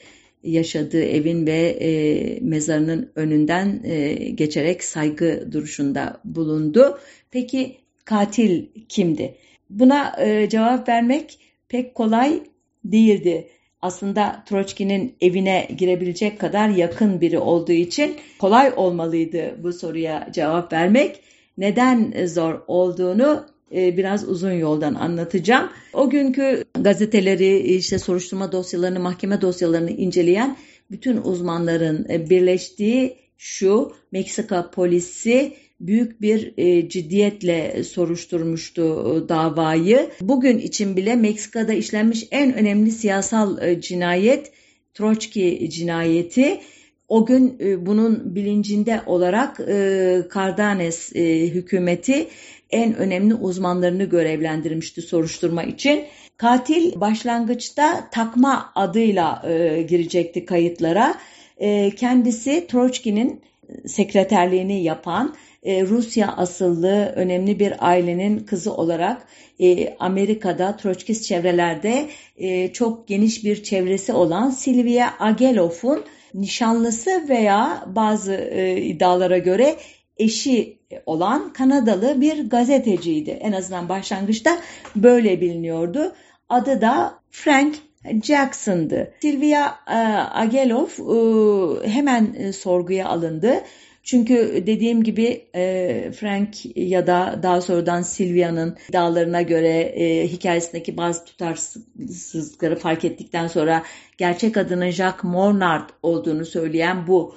yaşadığı 0.44 1.04
evin 1.04 1.48
ve 1.48 1.78
e, 1.82 2.40
mezarının 2.42 3.12
önünden 3.16 3.82
e, 3.84 4.14
geçerek 4.14 4.84
saygı 4.84 5.52
duruşunda 5.52 6.22
bulundu. 6.26 7.00
Peki 7.32 7.76
katil 8.06 8.66
kimdi? 8.90 9.36
Buna 9.70 10.16
e, 10.20 10.50
cevap 10.50 10.90
vermek 10.90 11.40
pek 11.70 11.96
kolay 11.96 12.40
değildi. 12.84 13.48
Aslında 13.82 14.44
Troçki'nin 14.46 15.16
evine 15.22 15.68
girebilecek 15.78 16.40
kadar 16.40 16.70
yakın 16.70 17.22
biri 17.22 17.40
olduğu 17.40 17.72
için 17.72 18.16
kolay 18.40 18.74
olmalıydı 18.76 19.56
bu 19.64 19.74
soruya 19.74 20.30
cevap 20.34 20.74
vermek. 20.74 21.20
Neden 21.58 22.26
zor 22.26 22.62
olduğunu 22.68 23.46
e, 23.50 23.55
biraz 23.72 24.30
uzun 24.30 24.52
yoldan 24.52 24.94
anlatacağım. 24.94 25.70
O 25.94 26.10
günkü 26.10 26.64
gazeteleri, 26.80 27.58
işte 27.58 28.00
soruşturma 28.00 28.52
dosyalarını, 28.52 29.00
mahkeme 29.00 29.42
dosyalarını 29.42 29.92
inceleyen 29.92 30.58
bütün 30.92 31.18
uzmanların 31.18 32.06
e, 32.10 32.30
birleştiği 32.30 33.18
şu 33.38 33.94
Meksika 34.12 34.72
polisi 34.72 35.54
büyük 35.80 36.22
bir 36.22 36.54
e, 36.58 36.90
ciddiyetle 36.90 37.84
soruşturmuştu 37.84 38.82
e, 38.82 39.30
davayı. 39.30 40.10
Bugün 40.22 40.58
için 40.58 40.98
bile 40.98 41.16
Meksika'da 41.16 41.74
işlenmiş 41.74 42.28
en 42.32 42.54
önemli 42.54 42.92
siyasal 42.92 43.80
cinayet 43.82 44.52
Troçki 44.94 45.70
cinayeti. 45.70 46.62
O 47.08 47.26
gün 47.26 47.60
bunun 47.86 48.36
bilincinde 48.36 49.02
olarak 49.06 49.60
e, 49.60 50.28
Cardenas 50.34 51.16
hükümeti 51.16 52.28
en 52.76 52.96
önemli 52.96 53.34
uzmanlarını 53.34 54.04
görevlendirmişti 54.04 55.02
soruşturma 55.02 55.64
için. 55.64 56.04
Katil 56.38 57.00
başlangıçta 57.00 58.10
takma 58.12 58.72
adıyla 58.76 59.44
e, 59.48 59.82
girecekti 59.82 60.46
kayıtlara. 60.46 61.16
E, 61.58 61.92
kendisi 61.96 62.68
Troçki'nin 62.68 63.42
sekreterliğini 63.86 64.84
yapan 64.84 65.36
e, 65.64 65.84
Rusya 65.86 66.34
asıllı 66.38 67.14
önemli 67.16 67.60
bir 67.60 67.88
ailenin 67.90 68.40
kızı 68.40 68.74
olarak 68.74 69.28
e, 69.60 69.96
Amerika'da 70.00 70.78
Troçkist 70.78 71.26
çevrelerde 71.26 72.10
e, 72.38 72.74
çok 72.74 73.08
geniş 73.08 73.44
bir 73.44 73.64
çevresi 73.64 74.14
olan 74.14 74.50
Silvia 74.50 75.14
Agelov'un 75.20 76.04
nişanlısı 76.34 77.26
veya 77.30 77.86
bazı 77.88 78.34
e, 78.34 78.82
iddialara 78.82 79.38
göre 79.38 79.76
eşi 80.18 80.78
olan 81.06 81.54
Kanadalı 81.54 82.22
bir 82.22 82.50
gazeteciydi. 82.50 83.32
En 83.32 83.52
azından 83.52 83.90
başlangıçta 83.90 84.58
böyle 84.96 85.42
biliniyordu. 85.42 86.16
Adı 86.50 86.82
da 86.82 87.20
Frank 87.32 87.76
Jackson'dı. 88.24 89.14
Silvia 89.22 89.76
e, 89.88 89.98
Agelov 90.34 90.88
e, 90.88 91.88
hemen 91.88 92.36
e, 92.38 92.54
sorguya 92.54 93.08
alındı. 93.08 93.54
Çünkü 94.04 94.64
dediğim 94.68 95.04
gibi 95.04 95.46
Frank 96.16 96.78
ya 96.78 97.08
da 97.08 97.40
daha 97.44 97.62
sonradan 97.62 98.02
Silvia'nın 98.02 98.78
iddialarına 98.90 99.42
göre 99.42 99.94
hikayesindeki 100.28 100.98
bazı 100.98 101.26
tutarsızlıkları 101.26 102.76
fark 102.76 103.06
ettikten 103.06 103.48
sonra 103.48 103.84
gerçek 104.18 104.58
adının 104.58 104.90
Jacques 104.90 105.24
Mornard 105.24 105.90
olduğunu 106.04 106.46
söyleyen 106.46 107.08
bu 107.08 107.36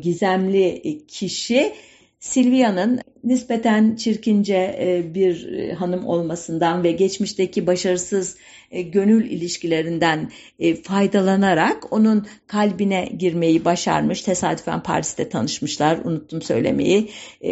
gizemli 0.00 0.82
kişi 1.08 1.72
Silvia'nın 2.20 3.00
nispeten 3.24 3.96
çirkince 3.96 4.76
e, 4.80 5.14
bir 5.14 5.52
e, 5.52 5.72
hanım 5.72 6.06
olmasından 6.06 6.84
ve 6.84 6.92
geçmişteki 6.92 7.66
başarısız 7.66 8.36
e, 8.70 8.82
gönül 8.82 9.30
ilişkilerinden 9.30 10.30
faydalanarak 10.82 11.92
onun 11.92 12.26
kalbine 12.46 13.08
girmeyi 13.18 13.64
başarmış. 13.64 14.22
Tesadüfen 14.22 14.82
Paris'te 14.82 15.28
tanışmışlar. 15.28 15.98
Unuttum 16.04 16.42
söylemeyi. 16.42 17.10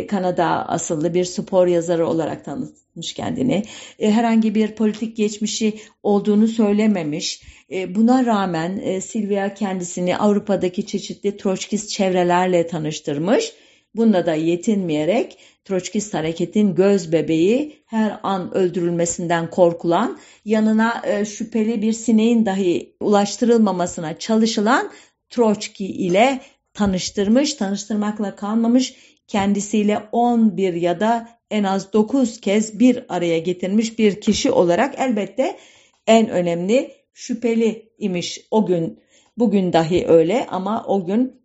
Kanada 0.09 0.45
asıllı 0.69 1.15
bir 1.15 1.25
spor 1.25 1.67
yazarı 1.67 2.07
olarak 2.07 2.45
tanıtmış 2.45 3.13
kendini. 3.13 3.63
Herhangi 4.01 4.55
bir 4.55 4.75
politik 4.75 5.17
geçmişi 5.17 5.75
olduğunu 6.03 6.49
söylememiş. 6.49 7.43
Buna 7.89 8.27
rağmen 8.27 9.01
Silvia 9.01 9.55
kendisini 9.55 10.17
Avrupa'daki 10.17 10.87
çeşitli 10.87 11.37
Troçkist 11.37 11.91
çevrelerle 11.91 12.67
tanıştırmış 12.67 13.53
Bununla 13.95 14.27
da 14.27 14.35
yetinmeyerek 14.35 15.39
Troçkist 15.65 16.15
hareketin 16.15 16.75
göz 16.75 17.13
bebeği 17.13 17.83
her 17.87 18.21
an 18.23 18.55
öldürülmesinden 18.55 19.51
korkulan, 19.51 20.19
yanına 20.45 21.03
e, 21.07 21.25
şüpheli 21.25 21.83
bir 21.83 21.93
sineğin 21.93 22.47
dahi 22.47 22.97
ulaştırılmamasına 23.01 24.19
çalışılan 24.19 24.91
Troçki 25.29 25.87
ile 25.87 26.41
tanıştırmış, 26.75 27.55
tanıştırmakla 27.55 28.37
kalmamış, 28.37 28.95
kendisiyle 29.27 30.03
11 30.13 30.75
ya 30.75 31.01
da 31.01 31.29
en 31.51 31.65
az 31.65 31.93
9 31.93 32.41
kez 32.41 32.79
bir 32.79 33.05
araya 33.09 33.39
getirmiş 33.39 33.99
bir 33.99 34.21
kişi 34.21 34.51
olarak 34.51 34.95
elbette 34.99 35.59
en 36.07 36.29
önemli 36.29 36.93
şüpheli 37.13 37.93
imiş 37.99 38.41
o 38.51 38.67
gün. 38.67 39.01
Bugün 39.37 39.73
dahi 39.73 40.07
öyle 40.07 40.47
ama 40.47 40.85
o 40.87 41.07
gün 41.07 41.43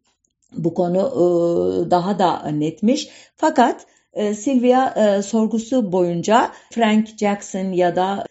bu 0.56 0.74
konu 0.74 0.98
e, 0.98 1.92
daha 1.92 2.20
da 2.20 2.50
netmiş. 2.50 3.10
Fakat 3.36 3.86
e, 4.14 4.34
Sylvia 4.34 4.94
e, 5.18 5.22
sorgusu 5.22 5.92
boyunca 5.92 6.52
Frank 6.72 7.08
Jackson 7.18 7.72
ya 7.72 7.96
da 7.96 8.26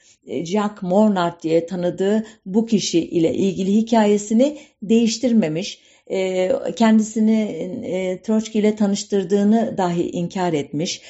Jack 0.44 0.82
Mornard 0.82 1.42
diye 1.42 1.66
tanıdığı 1.66 2.24
bu 2.46 2.66
kişi 2.66 3.00
ile 3.00 3.34
ilgili 3.34 3.72
hikayesini 3.72 4.58
değiştirmemiş. 4.82 5.92
Kendisini 6.76 8.20
Troçki 8.22 8.58
ile 8.58 8.76
tanıştırdığını 8.76 9.74
dahi 9.78 10.10
inkar 10.10 10.52
etmiş. 10.52 11.02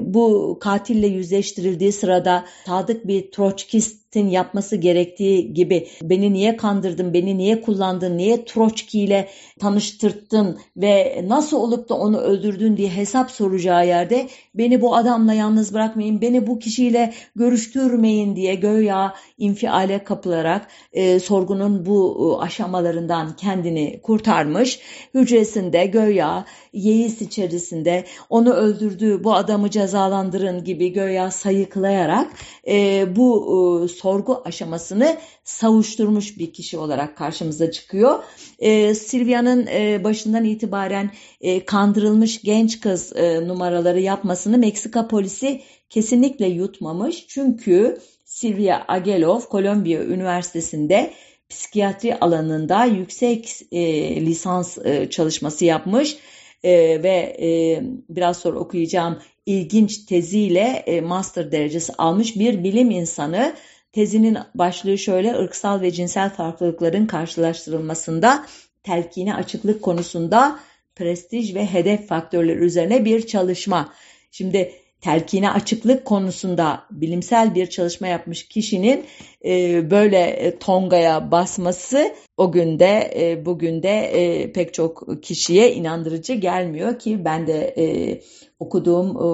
Bu 0.00 0.58
katille 0.60 1.06
yüzleştirildiği 1.06 1.92
sırada 1.92 2.44
sadık 2.66 3.06
bir 3.06 3.30
Troçkist 3.30 4.07
Marxist'in 4.08 4.30
yapması 4.30 4.76
gerektiği 4.76 5.54
gibi 5.54 5.88
beni 6.02 6.32
niye 6.32 6.56
kandırdın, 6.56 7.14
beni 7.14 7.38
niye 7.38 7.60
kullandın, 7.60 8.18
niye 8.18 8.44
Troçki 8.44 9.00
ile 9.00 9.28
tanıştırttın 9.60 10.58
ve 10.76 11.24
nasıl 11.28 11.56
olup 11.56 11.88
da 11.88 11.94
onu 11.94 12.18
öldürdün 12.18 12.76
diye 12.76 12.88
hesap 12.88 13.30
soracağı 13.30 13.86
yerde 13.86 14.28
beni 14.54 14.80
bu 14.80 14.96
adamla 14.96 15.32
yalnız 15.32 15.74
bırakmayın, 15.74 16.20
beni 16.20 16.46
bu 16.46 16.58
kişiyle 16.58 17.14
görüştürmeyin 17.36 18.36
diye 18.36 18.54
göya 18.54 19.14
infiale 19.38 20.04
kapılarak 20.04 20.68
e, 20.92 21.20
sorgunun 21.20 21.86
bu 21.86 22.38
e, 22.40 22.44
aşamalarından 22.44 23.36
kendini 23.36 24.00
kurtarmış. 24.02 24.80
Hücresinde 25.14 25.86
göya 25.86 26.44
yeis 26.72 27.22
içerisinde 27.22 28.04
onu 28.30 28.52
öldürdüğü 28.52 29.24
bu 29.24 29.34
adamı 29.34 29.70
cezalandırın 29.70 30.64
gibi 30.64 30.92
göya 30.92 31.30
sayıklayarak 31.30 32.32
e, 32.68 33.06
bu 33.16 33.84
e, 33.84 33.88
sorgu 33.98 34.42
aşamasını 34.44 35.16
savuşturmuş 35.44 36.38
bir 36.38 36.52
kişi 36.52 36.78
olarak 36.78 37.16
karşımıza 37.16 37.70
çıkıyor. 37.70 38.22
E, 38.58 38.94
Silvia'nın 38.94 39.66
e, 39.66 40.04
başından 40.04 40.44
itibaren 40.44 41.10
e, 41.40 41.64
kandırılmış 41.64 42.42
genç 42.42 42.80
kız 42.80 43.16
e, 43.16 43.48
numaraları 43.48 44.00
yapmasını 44.00 44.58
Meksika 44.58 45.08
polisi 45.08 45.62
kesinlikle 45.88 46.46
yutmamış. 46.46 47.26
Çünkü 47.28 47.98
Silvia 48.24 48.84
Agelov 48.88 49.40
Kolombiya 49.40 50.04
Üniversitesi'nde 50.04 51.12
psikiyatri 51.48 52.20
alanında 52.20 52.84
yüksek 52.84 53.60
e, 53.72 53.80
lisans 54.26 54.78
e, 54.78 55.10
çalışması 55.10 55.64
yapmış 55.64 56.16
e, 56.62 57.02
ve 57.02 57.36
e, 57.40 57.80
biraz 58.08 58.36
sonra 58.36 58.58
okuyacağım 58.58 59.18
ilginç 59.46 59.98
teziyle 59.98 60.82
e, 60.86 61.00
master 61.00 61.52
derecesi 61.52 61.92
almış 61.98 62.36
bir 62.36 62.64
bilim 62.64 62.90
insanı. 62.90 63.54
Tezinin 63.92 64.38
başlığı 64.54 64.98
şöyle 64.98 65.34
ırksal 65.34 65.80
ve 65.80 65.90
cinsel 65.90 66.30
farklılıkların 66.30 67.06
karşılaştırılmasında 67.06 68.46
telkine 68.82 69.34
açıklık 69.34 69.82
konusunda 69.82 70.58
prestij 70.96 71.54
ve 71.54 71.66
hedef 71.66 72.08
faktörleri 72.08 72.58
üzerine 72.58 73.04
bir 73.04 73.26
çalışma. 73.26 73.92
Şimdi 74.30 74.72
telkine 75.00 75.50
açıklık 75.50 76.04
konusunda 76.04 76.84
bilimsel 76.90 77.54
bir 77.54 77.66
çalışma 77.66 78.06
yapmış 78.06 78.48
kişinin 78.48 79.04
e, 79.44 79.90
böyle 79.90 80.18
e, 80.18 80.58
tongaya 80.58 81.30
basması 81.30 82.14
o 82.36 82.52
günde 82.52 83.10
e, 83.16 83.46
bugün 83.46 83.82
de 83.82 83.90
e, 83.90 84.52
pek 84.52 84.74
çok 84.74 85.22
kişiye 85.22 85.74
inandırıcı 85.74 86.34
gelmiyor 86.34 86.98
ki 86.98 87.24
ben 87.24 87.46
de 87.46 87.74
e, 87.78 88.20
okuduğum 88.58 89.08
e, 89.10 89.28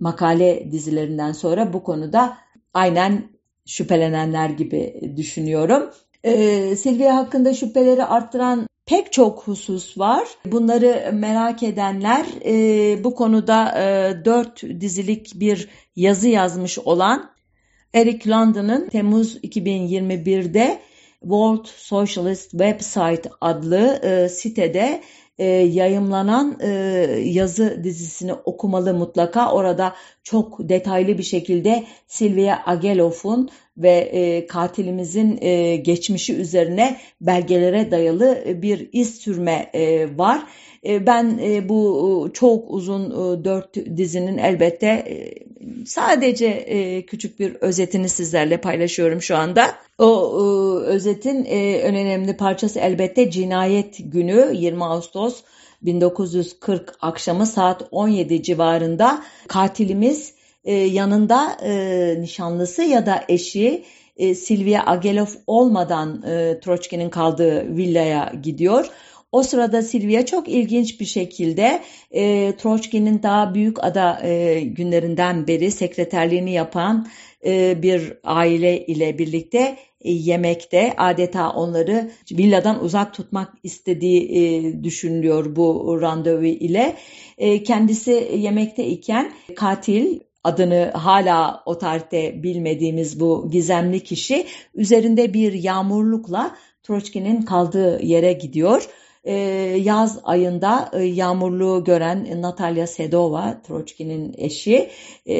makale 0.00 0.72
dizilerinden 0.72 1.32
sonra 1.32 1.72
bu 1.72 1.82
konuda 1.82 2.38
aynen 2.74 3.33
şüphelenenler 3.66 4.50
gibi 4.50 5.12
düşünüyorum. 5.16 5.90
Ee, 6.24 6.76
Silvia 6.76 7.16
hakkında 7.16 7.54
şüpheleri 7.54 8.04
arttıran 8.04 8.68
pek 8.86 9.12
çok 9.12 9.42
husus 9.42 9.98
var. 9.98 10.28
Bunları 10.46 11.10
merak 11.12 11.62
edenler 11.62 12.26
e, 12.44 13.04
bu 13.04 13.14
konuda 13.14 13.82
e, 13.82 14.14
dört 14.24 14.62
dizilik 14.62 15.32
bir 15.34 15.68
yazı 15.96 16.28
yazmış 16.28 16.78
olan 16.78 17.30
Eric 17.94 18.30
London'ın 18.30 18.88
Temmuz 18.88 19.36
2021'de 19.36 20.80
World 21.20 21.66
Socialist 21.66 22.50
Website 22.50 23.30
adlı 23.40 24.00
e, 24.02 24.28
sitede 24.28 25.02
e, 25.38 25.44
yayımlanan 25.46 26.58
e, 26.60 26.68
yazı 27.24 27.80
dizisini 27.84 28.32
okumalı 28.32 28.94
mutlaka. 28.94 29.52
Orada 29.52 29.94
çok 30.22 30.68
detaylı 30.68 31.18
bir 31.18 31.22
şekilde 31.22 31.84
Silvia 32.06 32.58
Agelov'un 32.66 33.50
ve 33.76 33.90
e, 33.90 34.46
katilimizin 34.46 35.38
e, 35.40 35.76
geçmişi 35.76 36.34
üzerine 36.34 36.96
belgelere 37.20 37.90
dayalı 37.90 38.44
bir 38.46 38.88
iz 38.92 39.14
sürme 39.14 39.70
e, 39.74 40.08
var. 40.18 40.42
E, 40.86 41.06
ben 41.06 41.38
e, 41.42 41.68
bu 41.68 42.30
çok 42.34 42.70
uzun 42.70 43.10
e, 43.10 43.44
dört 43.44 43.74
dizinin 43.96 44.38
elbette 44.38 44.86
e, 44.86 45.34
sadece 45.86 46.46
e, 46.46 47.06
küçük 47.06 47.40
bir 47.40 47.54
özetini 47.54 48.08
sizlerle 48.08 48.56
paylaşıyorum 48.56 49.22
şu 49.22 49.36
anda. 49.36 49.74
O 49.98 50.38
e, 50.38 50.86
özetin 50.86 51.44
e, 51.44 51.56
en 51.70 51.94
önemli 51.94 52.36
parçası 52.36 52.78
elbette 52.78 53.30
cinayet 53.30 53.96
günü 54.12 54.50
20 54.54 54.84
Ağustos 54.84 55.42
1940 55.82 56.94
akşamı 57.00 57.46
saat 57.46 57.88
17 57.90 58.42
civarında 58.42 59.22
katilimiz 59.48 60.34
e, 60.64 60.74
yanında 60.74 61.56
e, 61.62 62.14
nişanlısı 62.20 62.82
ya 62.82 63.06
da 63.06 63.24
eşi 63.28 63.84
e, 64.16 64.34
Silvia 64.34 64.86
Agelov 64.86 65.26
olmadan 65.46 66.22
e, 66.22 66.60
Troçki'nin 66.60 67.10
kaldığı 67.10 67.76
villaya 67.76 68.32
gidiyor. 68.42 68.90
O 69.34 69.42
sırada 69.42 69.82
Silvia 69.82 70.26
çok 70.26 70.48
ilginç 70.48 71.00
bir 71.00 71.04
şekilde 71.04 71.82
e, 72.10 72.52
Troçki'nin 72.56 73.22
daha 73.22 73.54
büyük 73.54 73.84
ada 73.84 74.20
e, 74.22 74.60
günlerinden 74.60 75.46
beri 75.46 75.70
sekreterliğini 75.70 76.52
yapan 76.52 77.06
e, 77.46 77.82
bir 77.82 78.12
aile 78.24 78.86
ile 78.86 79.18
birlikte 79.18 79.76
e, 80.00 80.12
yemekte 80.12 80.94
adeta 80.96 81.50
onları 81.50 82.10
villadan 82.32 82.84
uzak 82.84 83.14
tutmak 83.14 83.54
istediği 83.62 84.38
e, 84.38 84.84
düşünülüyor 84.84 85.56
bu 85.56 85.98
randevu 86.00 86.44
ile. 86.44 86.96
E, 87.38 87.62
kendisi 87.62 88.28
yemekte 88.36 88.86
iken 88.86 89.32
katil 89.56 90.20
adını 90.44 90.90
hala 90.94 91.62
o 91.66 91.78
tarihte 91.78 92.42
bilmediğimiz 92.42 93.20
bu 93.20 93.50
gizemli 93.50 94.00
kişi 94.00 94.46
üzerinde 94.74 95.34
bir 95.34 95.52
yağmurlukla 95.52 96.56
Troçki'nin 96.82 97.42
kaldığı 97.42 98.02
yere 98.02 98.32
gidiyor. 98.32 98.88
Ee, 99.24 99.34
yaz 99.82 100.18
ayında 100.24 100.90
e, 100.92 101.02
yağmurluğu 101.02 101.84
gören 101.84 102.42
Natalya 102.42 102.86
Sedova, 102.86 103.62
Troçki'nin 103.62 104.34
eşi 104.38 104.90
e, 105.26 105.36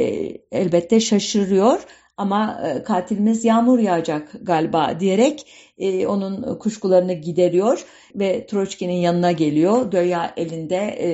elbette 0.53 1.01
şaşırıyor 1.01 1.81
ama 2.17 2.61
e, 2.67 2.83
katilimiz 2.83 3.45
yağmur 3.45 3.79
yağacak 3.79 4.33
galiba 4.43 5.01
diyerek 5.01 5.47
e, 5.79 6.07
onun 6.07 6.59
kuşkularını 6.59 7.13
gideriyor 7.13 7.85
ve 8.15 8.47
Troçki'nin 8.47 8.93
yanına 8.93 9.33
geliyor. 9.33 9.91
Göya 9.91 10.35
elinde 10.37 10.77
e, 10.77 11.09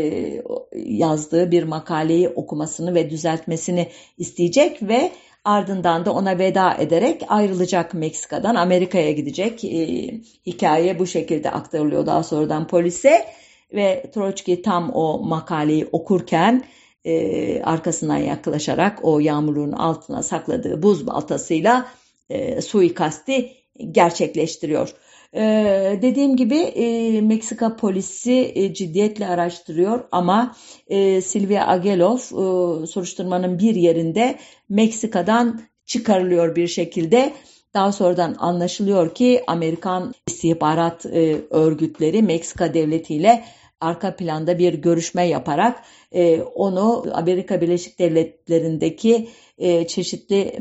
yazdığı 0.75 1.51
bir 1.51 1.62
makaleyi 1.62 2.29
okumasını 2.29 2.95
ve 2.95 3.11
düzeltmesini 3.11 3.89
isteyecek 4.18 4.83
ve 4.83 5.11
ardından 5.45 6.05
da 6.05 6.12
ona 6.12 6.38
veda 6.38 6.74
ederek 6.74 7.22
ayrılacak 7.28 7.95
Meksika'dan 7.95 8.55
Amerika'ya 8.55 9.12
gidecek. 9.12 9.64
E, 9.64 10.11
hikaye 10.47 10.99
bu 10.99 11.07
şekilde 11.07 11.51
aktarılıyor 11.51 12.07
daha 12.07 12.22
sonradan 12.22 12.66
polise 12.66 13.26
ve 13.74 14.11
Troçki 14.14 14.62
tam 14.62 14.91
o 14.95 15.18
makaleyi 15.18 15.88
okurken 15.93 16.64
e, 17.05 17.62
arkasından 17.62 18.16
yaklaşarak 18.16 18.99
o 19.03 19.20
yağmurun 19.20 19.72
altına 19.72 20.22
sakladığı 20.22 20.82
buz 20.82 21.07
baltasıyla 21.07 21.86
e, 22.30 22.62
suikasti 22.62 23.53
gerçekleştiriyor. 23.91 24.95
Ee, 25.35 25.99
dediğim 26.03 26.37
gibi 26.37 26.57
e, 26.57 27.20
Meksika 27.20 27.76
polisi 27.76 28.53
e, 28.55 28.74
ciddiyetle 28.74 29.26
araştırıyor 29.26 30.05
ama 30.12 30.57
e, 30.89 31.20
Silvia 31.20 31.66
Agelov 31.66 32.16
e, 32.16 32.87
soruşturmanın 32.87 33.59
bir 33.59 33.74
yerinde 33.74 34.39
Meksika'dan 34.68 35.61
çıkarılıyor 35.87 36.57
bir 36.57 36.68
şekilde. 36.68 37.33
Daha 37.74 37.93
sonradan 37.93 38.37
anlaşılıyor 38.39 39.14
ki 39.14 39.43
Amerikan 39.47 40.14
istihbarat 40.26 41.07
e, 41.07 41.37
örgütleri 41.51 42.22
Meksika 42.22 42.74
devletiyle 42.74 43.45
arka 43.81 44.16
planda 44.16 44.59
bir 44.59 44.74
görüşme 44.74 45.28
yaparak 45.28 45.83
e, 46.12 46.43
onu 46.43 47.05
Amerika 47.12 47.61
Birleşik 47.61 47.99
Devletleri'ndeki 47.99 49.28
e, 49.59 49.87
çeşitli 49.87 50.59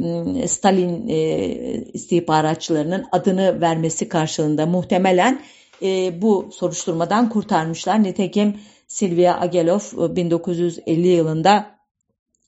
Stalin 0.48 1.08
e, 1.08 1.18
istihbaratçılarının 1.94 3.06
adını 3.12 3.62
vermesi 3.62 4.10
karşılığında 4.10 4.66
muhtemelen 4.66 5.42
e, 5.82 6.22
bu 6.22 6.50
soruşturmadan 6.52 7.30
kurtarmışlar. 7.30 8.04
Nitekim 8.04 8.58
Silvia 8.88 9.42
Agelov 9.42 10.16
1950 10.16 11.08
e, 11.08 11.12
yılında 11.12 11.79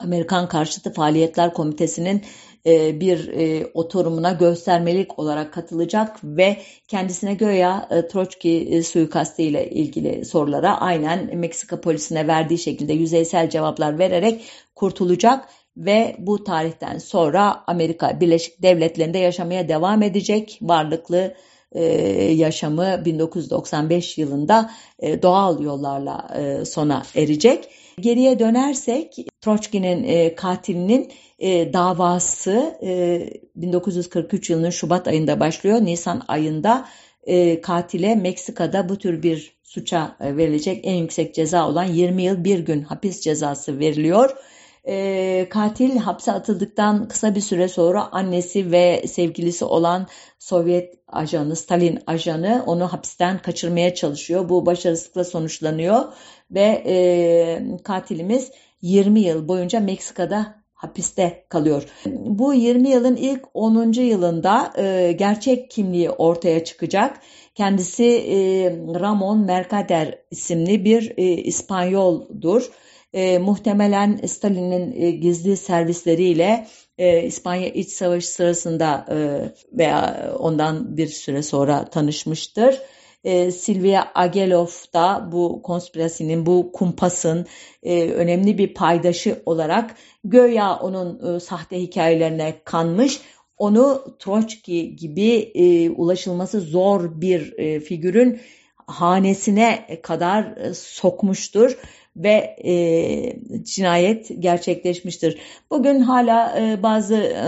Amerikan 0.04 0.48
Karşıtı 0.48 0.94
Faaliyetler 0.94 1.54
Komitesi'nin 1.54 2.22
e, 2.66 3.00
bir 3.00 3.28
e, 3.28 3.66
oturumuna 3.74 4.32
göstermelik 4.32 5.20
olarak 5.20 5.54
katılacak 5.54 6.20
ve 6.24 6.58
kendisine 6.88 7.34
göya 7.34 7.88
e, 7.92 8.08
Troçki 8.08 8.82
suikastı 8.86 9.42
ile 9.42 9.70
ilgili 9.70 10.26
sorulara 10.26 10.82
aynen 10.82 11.38
Meksika 11.38 11.82
polisine 11.82 12.28
verdiği 12.28 12.58
şekilde 12.58 12.94
yüzeysel 12.94 13.50
cevaplar 13.50 14.00
vererek 14.00 14.42
kurtulacak 14.76 15.48
ve 15.78 16.16
bu 16.20 16.44
tarihten 16.44 16.98
sonra 16.98 17.64
Amerika 17.68 18.20
Birleşik 18.20 18.62
Devletleri'nde 18.62 19.18
yaşamaya 19.18 19.70
devam 19.70 20.04
edecek 20.04 20.60
varlıklı 20.62 21.34
yaşamı 22.36 23.06
1995 23.06 24.18
yılında 24.18 24.72
doğal 25.02 25.62
yollarla 25.62 26.28
sona 26.66 27.04
erecek. 27.16 27.70
Geriye 28.00 28.40
dönersek 28.40 29.16
Troçki'nin 29.42 30.30
katilinin 30.36 31.12
e, 31.42 31.74
davası 31.74 32.78
e, 32.84 33.30
1943 33.56 34.50
yılının 34.50 34.70
Şubat 34.70 35.08
ayında 35.08 35.40
başlıyor. 35.40 35.82
Nisan 35.82 36.22
ayında 36.28 36.88
e, 37.24 37.62
katile 37.62 38.16
Meksika'da 38.16 38.90
bu 38.90 38.98
tür 38.98 39.24
bir 39.24 39.54
suça 39.64 40.16
e, 40.20 40.38
verilecek 40.38 40.80
en 40.84 40.96
yüksek 40.96 41.36
ceza 41.36 41.70
olan 41.70 41.84
20 41.84 42.24
yıl 42.24 42.44
bir 42.44 42.60
gün 42.60 42.82
hapis 42.82 43.22
cezası 43.22 43.80
veriliyor. 43.80 44.36
E, 44.88 45.48
katil 45.50 45.98
hapse 45.98 46.32
atıldıktan 46.32 47.08
kısa 47.08 47.36
bir 47.36 47.42
süre 47.42 47.68
sonra 47.68 48.12
annesi 48.12 48.72
ve 48.72 49.04
sevgilisi 49.08 49.66
olan 49.66 50.08
Sovyet 50.40 50.94
ajanı, 51.08 51.56
Stalin 51.56 52.00
ajanı 52.08 52.64
onu 52.66 52.94
hapisten 52.94 53.42
kaçırmaya 53.42 53.96
çalışıyor. 53.96 54.50
Bu 54.50 54.66
başarısızlıkla 54.66 55.24
sonuçlanıyor 55.24 56.04
ve 56.52 56.84
e, 56.86 57.78
katilimiz 57.84 58.52
20 58.82 59.20
yıl 59.20 59.48
boyunca 59.48 59.80
Meksika'da 59.80 60.62
hapiste 60.74 61.46
kalıyor. 61.50 61.84
Bu 62.06 62.54
20 62.54 62.90
yılın 62.90 63.16
ilk 63.16 63.42
10. 63.54 63.92
yılında 63.92 64.74
e, 64.78 65.12
gerçek 65.12 65.72
kimliği 65.72 66.10
ortaya 66.10 66.64
çıkacak. 66.64 67.20
Kendisi 67.56 68.06
e, 68.06 68.38
Ramon 69.00 69.46
Mercader 69.46 70.20
isimli 70.32 70.86
bir 70.86 71.14
e, 71.18 71.24
İspanyoldur. 71.24 72.72
E, 73.14 73.38
muhtemelen 73.38 74.20
Stalin'in 74.26 75.02
e, 75.02 75.12
gizli 75.12 75.58
servisleriyle 75.58 76.68
e, 76.98 77.24
İspanya 77.24 77.68
İç 77.68 77.90
Savaşı 77.90 78.28
sırasında 78.28 79.06
e, 79.12 79.18
veya 79.78 80.32
ondan 80.40 80.98
bir 80.98 81.08
süre 81.08 81.44
sonra 81.44 81.86
tanışmıştır 81.90 82.82
e, 83.24 83.52
Silvia 83.52 84.08
Agelov 84.16 84.70
da 84.94 85.30
bu 85.32 85.62
konspirasinin, 85.64 86.46
bu 86.46 86.72
kumpasın 86.72 87.46
e, 87.84 88.12
önemli 88.12 88.58
bir 88.58 88.74
paydaşı 88.74 89.42
olarak 89.46 89.96
göya 90.24 90.76
onun 90.76 91.36
e, 91.36 91.40
sahte 91.40 91.82
hikayelerine 91.82 92.56
kanmış, 92.66 93.22
onu 93.58 94.16
Troçki 94.20 94.96
gibi 94.96 95.52
e, 95.56 95.90
ulaşılması 95.90 96.62
zor 96.62 97.22
bir 97.22 97.54
e, 97.58 97.80
figürün 97.80 98.40
hanesine 98.88 100.00
kadar 100.04 100.58
e, 100.58 100.74
sokmuştur 100.74 101.78
ve 102.16 102.56
e, 102.66 102.74
cinayet 103.64 104.32
gerçekleşmiştir. 104.40 105.38
Bugün 105.72 106.00
hala 106.00 106.60
e, 106.60 106.84
bazı 106.84 107.16
e, 107.16 107.46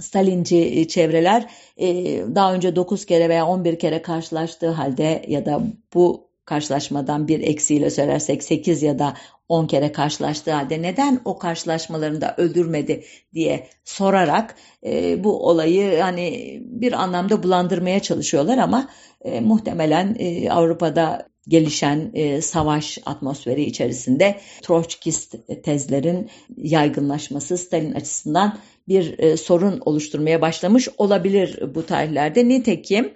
Stalinci 0.00 0.56
e, 0.56 0.88
çevreler 0.88 1.46
e, 1.76 1.86
daha 2.34 2.54
önce 2.54 2.76
9 2.76 3.06
kere 3.06 3.28
veya 3.28 3.46
11 3.46 3.78
kere 3.78 4.02
karşılaştığı 4.02 4.70
halde 4.70 5.24
ya 5.28 5.46
da 5.46 5.62
bu 5.94 6.28
karşılaşmadan 6.44 7.28
bir 7.28 7.40
eksiğiyle 7.40 7.90
söylersek 7.90 8.42
8 8.42 8.82
ya 8.82 8.98
da 8.98 9.14
10 9.48 9.66
kere 9.66 9.92
karşılaştığı 9.92 10.52
halde 10.52 10.82
neden 10.82 11.20
o 11.24 11.38
karşılaşmalarında 11.38 12.34
öldürmedi 12.36 13.04
diye 13.34 13.66
sorarak 13.84 14.54
e, 14.86 15.24
bu 15.24 15.46
olayı 15.48 16.00
hani 16.00 16.58
bir 16.62 16.92
anlamda 16.92 17.42
bulandırmaya 17.42 18.00
çalışıyorlar 18.00 18.58
ama 18.58 18.88
e, 19.24 19.40
muhtemelen 19.40 20.16
e, 20.18 20.50
Avrupa'da 20.50 21.28
gelişen 21.48 22.10
e, 22.14 22.42
savaş 22.42 22.98
atmosferi 23.06 23.64
içerisinde 23.64 24.40
Troçkist 24.62 25.34
tezlerin 25.64 26.30
yaygınlaşması 26.56 27.58
Stalin 27.58 27.92
açısından 27.92 28.58
bir 28.88 29.18
e, 29.18 29.36
sorun 29.36 29.80
oluşturmaya 29.84 30.40
başlamış 30.40 30.88
olabilir 30.98 31.74
bu 31.74 31.86
tarihlerde. 31.86 32.48
Nitekim 32.48 33.14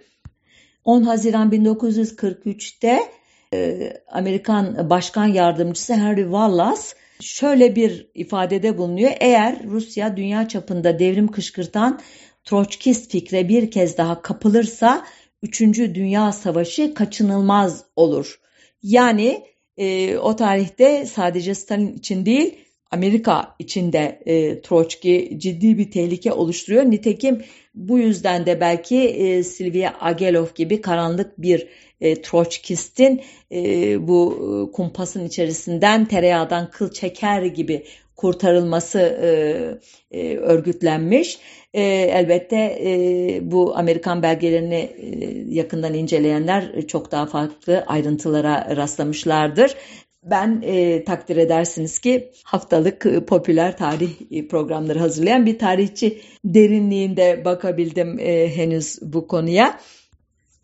10 0.85 1.03
Haziran 1.03 1.51
1943'te 1.51 3.01
e, 3.55 3.93
Amerikan 4.09 4.91
Başkan 4.91 5.27
Yardımcısı 5.27 5.95
Henry 5.95 6.23
Wallace 6.23 6.83
şöyle 7.21 7.77
bir 7.77 8.07
ifadede 8.15 8.79
bulunuyor. 8.79 9.11
Eğer 9.21 9.63
Rusya 9.65 10.17
dünya 10.17 10.49
çapında 10.49 10.99
devrim 10.99 11.29
kışkırtan 11.29 12.01
Troçkist 12.45 13.11
fikre 13.11 13.49
bir 13.49 13.71
kez 13.71 13.99
daha 13.99 14.23
kapılırsa 14.23 15.07
3. 15.43 15.61
Dünya 15.79 16.33
Savaşı 16.33 16.95
kaçınılmaz 16.95 17.85
olur. 17.97 18.41
Yani 18.83 19.45
e, 19.77 20.17
o 20.17 20.37
tarihte 20.37 21.07
sadece 21.07 21.55
Stalin 21.55 21.97
için 21.97 22.27
değil 22.27 22.59
Amerika 22.93 23.55
içinde 23.59 24.23
e, 24.27 24.61
Troçki 24.61 25.35
ciddi 25.39 25.79
bir 25.79 25.91
tehlike 25.91 26.33
oluşturuyor. 26.33 26.85
Nitekim 26.85 27.43
bu 27.75 27.99
yüzden 27.99 28.47
de 28.47 28.61
belki 28.61 28.99
e, 28.99 29.43
Silvia 29.43 29.93
Agelov 30.01 30.47
gibi 30.55 30.81
karanlık 30.81 31.43
bir 31.43 31.69
e, 32.01 32.23
Troçkist'in 32.23 33.21
e, 33.53 34.09
bu 34.09 34.35
e, 34.35 34.73
kumpasın 34.73 35.27
içerisinden 35.27 36.05
tereyağdan 36.05 36.71
kıl 36.71 36.91
çeker 36.91 37.43
gibi 37.43 37.85
kurtarılması 38.17 38.99
e, 38.99 40.19
e, 40.19 40.37
örgütlenmiş. 40.37 41.39
E, 41.75 41.83
elbette 41.83 42.57
e, 42.85 43.41
bu 43.43 43.77
Amerikan 43.77 44.23
belgelerini 44.23 44.75
e, 44.75 45.09
yakından 45.49 45.95
inceleyenler 45.95 46.87
çok 46.89 47.13
daha 47.13 47.27
farklı 47.27 47.85
ayrıntılara 47.87 48.77
rastlamışlardır. 48.77 49.75
Ben 50.23 50.63
e, 50.65 51.05
takdir 51.05 51.37
edersiniz 51.37 51.99
ki 51.99 52.31
haftalık 52.45 53.07
e, 53.07 53.25
popüler 53.25 53.77
tarih 53.77 54.11
e, 54.31 54.49
programları 54.49 54.99
hazırlayan 54.99 55.47
bir 55.47 55.59
tarihçi 55.59 56.21
derinliğinde 56.45 57.45
bakabildim 57.45 58.19
e, 58.19 58.57
henüz 58.57 58.99
bu 59.03 59.27
konuya. 59.27 59.81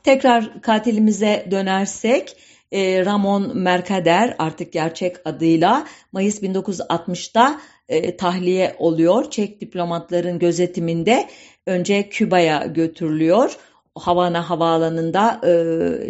Tekrar 0.02 0.62
katilimize 0.62 1.46
dönersek 1.50 2.36
e, 2.72 3.04
Ramon 3.04 3.58
Mercader 3.58 4.36
artık 4.38 4.72
gerçek 4.72 5.16
adıyla 5.24 5.86
Mayıs 6.12 6.42
1960'da 6.42 7.60
e, 7.88 8.16
tahliye 8.16 8.76
oluyor. 8.78 9.30
Çek 9.30 9.60
diplomatların 9.60 10.38
gözetiminde 10.38 11.28
önce 11.66 12.08
Küba'ya 12.08 12.66
götürülüyor. 12.66 13.56
Havana 13.98 14.50
havaalanında 14.50 15.40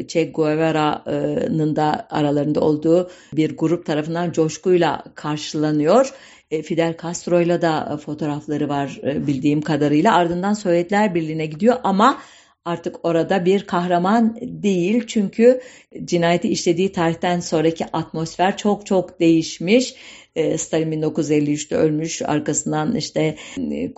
Che 0.08 0.24
Guevara'nın 0.24 1.76
da 1.76 2.06
aralarında 2.10 2.60
olduğu 2.60 3.10
bir 3.32 3.56
grup 3.56 3.86
tarafından 3.86 4.32
coşkuyla 4.32 5.04
karşılanıyor. 5.14 6.12
E, 6.50 6.62
Fidel 6.62 6.96
Castro'yla 7.02 7.62
da 7.62 7.98
fotoğrafları 8.04 8.68
var 8.68 9.00
e, 9.02 9.26
bildiğim 9.26 9.62
kadarıyla. 9.62 10.14
Ardından 10.14 10.52
Sovyetler 10.52 11.14
Birliği'ne 11.14 11.46
gidiyor 11.46 11.76
ama 11.84 12.18
artık 12.64 12.96
orada 13.02 13.44
bir 13.44 13.66
kahraman 13.66 14.38
değil. 14.40 15.06
Çünkü 15.06 15.60
cinayeti 16.04 16.48
işlediği 16.48 16.92
tarihten 16.92 17.40
sonraki 17.40 17.86
atmosfer 17.92 18.56
çok 18.56 18.86
çok 18.86 19.20
değişmiş. 19.20 19.94
E, 20.38 20.58
Stalin 20.58 20.92
1953'te 20.92 21.76
ölmüş. 21.76 22.22
Arkasından 22.22 22.96
işte 22.96 23.36
e, 23.70 23.92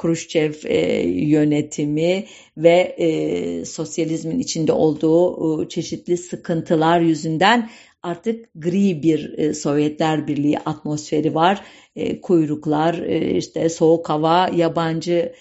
e, 0.65 1.09
yönetimi 1.09 2.25
ve 2.57 2.97
sosyalizmin 3.67 4.39
içinde 4.39 4.73
olduğu 4.73 5.69
çeşitli 5.69 6.17
sıkıntılar 6.17 7.01
yüzünden 7.01 7.71
artık 8.03 8.49
gri 8.55 9.03
bir 9.03 9.53
Sovyetler 9.53 10.27
Birliği 10.29 10.59
atmosferi 10.59 11.35
var. 11.35 11.65
Kuyruklar, 12.23 12.95
işte 13.37 13.69
soğuk 13.69 14.09
hava, 14.09 14.51
yabancı 14.57 15.33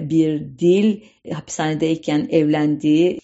bir 0.00 0.58
dil, 0.58 1.00
hapishanedeyken 1.32 2.28
evlendiği 2.30 3.20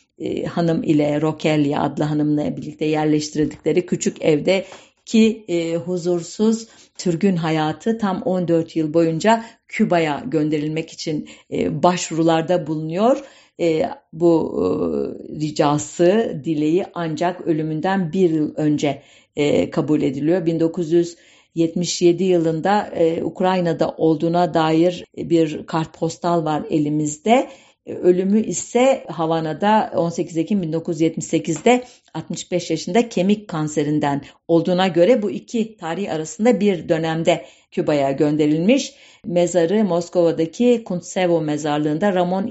hanım 0.48 0.82
ile 0.82 1.20
Rokelia 1.20 1.82
adlı 1.82 2.04
hanımla 2.04 2.56
birlikte 2.56 2.84
yerleştirdikleri 2.84 3.86
küçük 3.86 4.22
evde 4.22 4.64
ki 5.04 5.44
e, 5.48 5.76
huzursuz 5.76 6.68
sürgün 7.02 7.36
hayatı 7.36 7.98
tam 7.98 8.22
14 8.22 8.76
yıl 8.76 8.94
boyunca 8.94 9.44
Küba'ya 9.68 10.22
gönderilmek 10.26 10.92
için 10.92 11.28
e, 11.52 11.82
başvurularda 11.82 12.66
bulunuyor. 12.66 13.24
E, 13.60 13.90
bu 14.12 14.34
e, 14.54 14.66
ricası, 15.40 16.40
dileği 16.44 16.84
ancak 16.94 17.40
ölümünden 17.40 18.12
bir 18.12 18.30
yıl 18.30 18.54
önce 18.56 19.02
e, 19.36 19.70
kabul 19.70 20.02
ediliyor. 20.02 20.46
1977 20.46 22.24
yılında 22.24 22.86
e, 22.86 23.24
Ukrayna'da 23.24 23.94
olduğuna 23.96 24.54
dair 24.54 25.04
bir 25.16 25.66
kartpostal 25.66 26.44
var 26.44 26.62
elimizde. 26.70 27.48
E, 27.86 27.94
ölümü 27.94 28.40
ise 28.40 29.04
Havana'da 29.08 29.92
18 29.96 30.36
Ekim 30.36 30.62
1978'de 30.62 31.84
65 32.14 32.70
yaşında 32.70 33.08
kemik 33.08 33.48
kanserinden 33.48 34.22
olduğuna 34.48 34.88
göre 34.88 35.22
bu 35.22 35.30
iki 35.30 35.76
tarih 35.76 36.12
arasında 36.12 36.60
bir 36.60 36.88
dönemde 36.88 37.46
Küba'ya 37.70 38.12
gönderilmiş. 38.12 38.94
Mezarı 39.24 39.84
Moskova'daki 39.84 40.84
Kuntsevo 40.84 41.40
mezarlığında 41.40 42.14
Ramon 42.14 42.46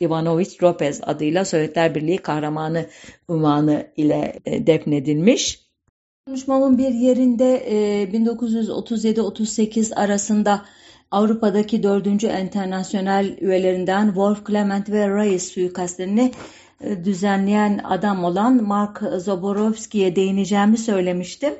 Ivanovich 0.00 0.62
Lopez 0.62 1.00
adıyla 1.02 1.44
Sovyetler 1.44 1.94
Birliği 1.94 2.18
kahramanı 2.18 2.86
unvanı 3.28 3.86
ile 3.96 4.40
e, 4.46 4.66
defnedilmiş. 4.66 5.62
Konuşmamın 6.26 6.78
bir 6.78 6.90
yerinde 6.90 7.62
1937-38 8.12 9.92
e, 9.92 9.94
arasında 9.94 10.62
Avrupa'daki 11.12 11.82
dördüncü 11.82 12.26
internasyonel 12.26 13.36
üyelerinden 13.40 14.06
Wolf 14.06 14.46
Clement 14.46 14.90
ve 14.90 15.08
Reis 15.08 15.52
suikastlerini 15.52 16.32
e, 16.80 17.04
düzenleyen 17.04 17.80
adam 17.84 18.24
olan 18.24 18.64
Mark 18.64 19.02
Zaborowski'ye 19.16 20.16
değineceğimi 20.16 20.78
söylemiştim. 20.78 21.54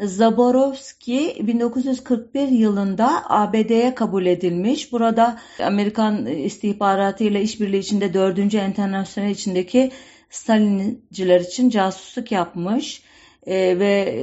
Zaborowski 0.00 1.36
1941 1.46 2.48
yılında 2.48 3.22
ABD'ye 3.28 3.94
kabul 3.94 4.26
edilmiş. 4.26 4.92
Burada 4.92 5.38
Amerikan 5.62 6.26
istihbaratı 6.26 7.24
ile 7.24 7.42
işbirliği 7.42 7.78
içinde 7.78 8.14
4. 8.14 8.54
Enternasyonel 8.54 9.30
içindeki 9.30 9.90
Stalinciler 10.30 11.40
için 11.40 11.70
casusluk 11.70 12.32
yapmış 12.32 13.02
e, 13.46 13.78
ve 13.78 14.16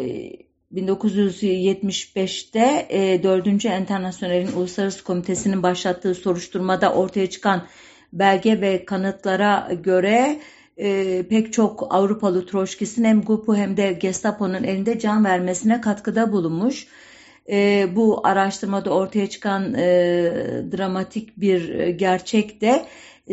1975'te 0.73 2.87
e, 2.89 3.23
4. 3.23 3.65
Enternasyonel'in 3.65 4.51
Uluslararası 4.51 5.03
Komitesi'nin 5.03 5.63
başlattığı 5.63 6.15
soruşturmada 6.15 6.93
ortaya 6.93 7.29
çıkan 7.29 7.67
belge 8.13 8.61
ve 8.61 8.85
kanıtlara 8.85 9.69
göre 9.83 10.39
e, 10.77 11.23
pek 11.29 11.53
çok 11.53 11.87
Avrupalı 11.89 12.45
Troşkis'in 12.45 13.03
hem 13.03 13.21
GUP'u 13.21 13.55
hem 13.55 13.77
de 13.77 13.93
Gestapo'nun 13.93 14.63
elinde 14.63 14.99
can 14.99 15.25
vermesine 15.25 15.81
katkıda 15.81 16.31
bulunmuş. 16.31 16.87
E, 17.49 17.87
bu 17.95 18.27
araştırmada 18.27 18.89
ortaya 18.89 19.29
çıkan 19.29 19.73
e, 19.73 19.83
dramatik 20.77 21.37
bir 21.37 21.87
gerçek 21.87 22.61
de 22.61 22.85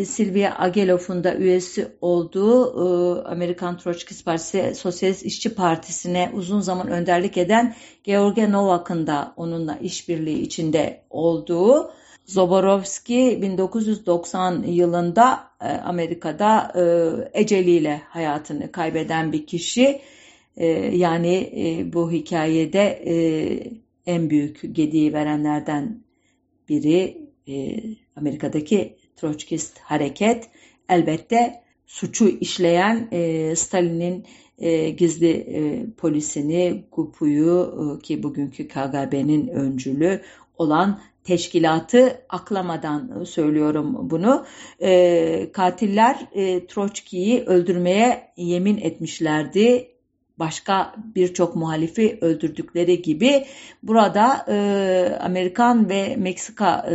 Silvia 0.03 0.59
Agelov'un 0.59 1.25
da 1.25 1.35
üyesi 1.35 1.89
olduğu 2.01 2.67
e, 2.67 3.23
Amerikan 3.23 3.79
Troçkist 3.79 4.25
Partisi 4.25 4.75
Sosyalist 4.75 5.25
İşçi 5.25 5.55
Partisi'ne 5.55 6.31
uzun 6.35 6.61
zaman 6.61 6.89
önderlik 6.89 7.37
eden 7.37 7.75
George 8.05 8.53
Novak'ın 8.53 9.07
da 9.07 9.35
onunla 9.37 9.77
işbirliği 9.77 10.41
içinde 10.41 11.01
olduğu 11.11 11.91
Zoborowski 12.27 13.39
1990 13.43 14.63
yılında 14.63 15.41
e, 15.61 15.69
Amerika'da 15.69 16.73
eceliyle 17.33 18.03
hayatını 18.09 18.73
kaybeden 18.73 19.33
bir 19.33 19.47
kişi. 19.47 20.01
Yani 20.93 21.51
bu 21.93 22.13
hikayede 22.13 22.85
en 24.07 24.31
büyük 24.31 24.61
gediği 24.73 25.13
verenlerden 25.13 25.99
biri 26.69 27.19
Amerika'daki 28.17 28.97
Troçkist 29.17 29.79
hareket 29.79 30.49
elbette 30.89 31.63
suçu 31.87 32.29
işleyen 32.29 33.09
e, 33.13 33.57
Stalin'in 33.57 34.25
e, 34.59 34.91
gizli 34.91 35.31
e, 35.31 35.87
polisini, 35.97 36.85
GUP'uyu 36.93 37.75
e, 37.99 38.03
ki 38.03 38.23
bugünkü 38.23 38.69
KGB'nin 38.69 39.49
öncülü 39.49 40.21
olan 40.59 41.01
teşkilatı 41.25 42.21
aklamadan 42.29 43.25
söylüyorum 43.25 44.11
bunu. 44.11 44.47
E, 44.83 45.51
katiller 45.53 46.29
e, 46.35 46.67
Troçki'yi 46.67 47.45
öldürmeye 47.45 48.33
yemin 48.37 48.77
etmişlerdi. 48.77 49.94
Başka 50.39 50.95
birçok 51.15 51.57
muhalifi 51.57 52.19
öldürdükleri 52.21 53.03
gibi 53.03 53.47
burada 53.83 54.47
e, 54.49 55.19
Amerikan 55.21 55.89
ve 55.89 56.17
Meksika 56.17 56.87
e, 56.91 56.95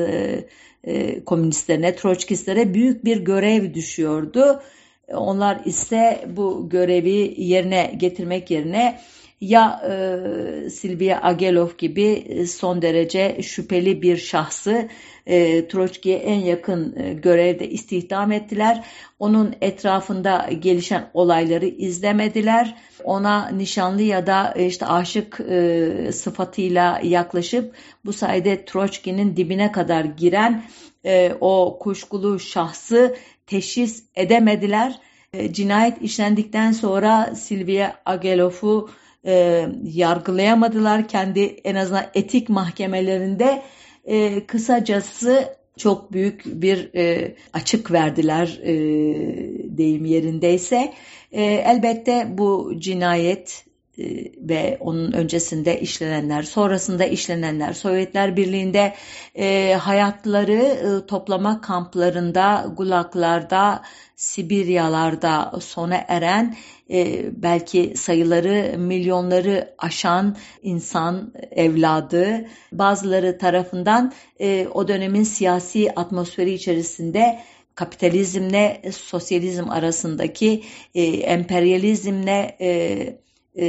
e, 0.84 1.24
komünistlerine, 1.24 1.96
Troçkistlere 1.96 2.74
büyük 2.74 3.06
bir 3.06 3.18
görev 3.18 3.74
düşüyordu. 3.74 4.62
Onlar 5.08 5.62
ise 5.66 6.26
bu 6.28 6.70
görevi 6.70 7.34
yerine 7.38 7.94
getirmek 7.98 8.52
yerine 8.52 9.00
ya 9.42 9.82
e, 9.90 10.70
Silvia 10.70 11.20
Agelov 11.24 11.70
gibi 11.78 12.46
son 12.48 12.82
derece 12.82 13.42
şüpheli 13.42 14.02
bir 14.02 14.18
şahsı 14.18 14.90
e, 15.26 15.68
Troçki'ye 15.68 16.18
en 16.18 16.40
yakın 16.40 16.96
e, 16.98 17.14
görevde 17.14 17.70
istihdam 17.70 18.32
ettiler. 18.32 18.86
Onun 19.20 19.56
etrafında 19.62 20.50
gelişen 20.60 21.10
olayları 21.14 21.66
izlemediler. 21.66 22.76
Ona 23.04 23.50
nişanlı 23.50 24.02
ya 24.02 24.28
da 24.28 24.54
e, 24.56 24.66
işte 24.66 24.86
aşık 24.86 25.40
e, 25.50 26.12
sıfatıyla 26.12 27.02
yaklaşıp 27.04 27.76
bu 28.06 28.14
sayede 28.14 28.66
Troçki'nin 28.66 29.38
dibine 29.38 29.72
kadar 29.72 30.06
giren 30.06 30.64
e, 31.06 31.34
o 31.42 31.80
kuşkulu 31.80 32.40
şahsı 32.40 33.16
teşhis 33.48 34.04
edemediler. 34.16 35.00
E, 35.34 35.54
cinayet 35.54 36.02
işlendikten 36.02 36.72
sonra 36.72 37.36
Silvia 37.36 37.94
Agelov'u 38.06 38.90
e, 39.30 39.66
yargılayamadılar. 39.84 41.08
Kendi 41.08 41.40
en 41.42 41.76
azından 41.76 42.06
etik 42.14 42.50
mahkemelerinde 42.50 43.62
e, 44.06 44.46
kısacası 44.46 45.60
çok 45.78 46.14
büyük 46.14 46.46
bir 46.46 46.96
e, 46.96 47.36
açık 47.54 47.92
verdiler 47.92 48.60
e, 48.64 48.74
deyim 49.78 50.06
yerindeyse. 50.06 50.94
E, 51.32 51.44
elbette 51.44 52.28
bu 52.30 52.74
cinayet 52.80 53.66
e, 53.98 54.04
ve 54.38 54.78
onun 54.80 55.12
öncesinde 55.12 55.82
işlenenler, 55.82 56.44
sonrasında 56.44 57.06
işlenenler, 57.06 57.74
Sovyetler 57.74 58.38
Birliği'nde 58.38 58.94
e, 59.36 59.74
hayatları 59.74 60.54
e, 60.54 61.06
toplama 61.08 61.62
kamplarında, 61.62 62.74
gulaklarda, 62.78 63.82
Sibiryalarda 64.16 65.52
sona 65.62 66.06
eren 66.08 66.56
e, 66.92 67.26
belki 67.44 67.94
sayıları 67.96 68.80
milyonları 68.80 69.76
aşan 69.78 70.38
insan 70.64 71.34
evladı 71.52 72.46
bazıları 72.72 73.38
tarafından 73.38 74.14
e, 74.42 74.68
o 74.74 74.88
dönemin 74.88 75.24
siyasi 75.24 75.92
atmosferi 75.96 76.54
içerisinde 76.54 77.40
kapitalizmle 77.76 78.82
sosyalizm 78.92 79.70
arasındaki 79.70 80.64
e, 80.96 81.04
emperyalizmle 81.04 82.58
e, 82.62 82.70
e, 83.56 83.66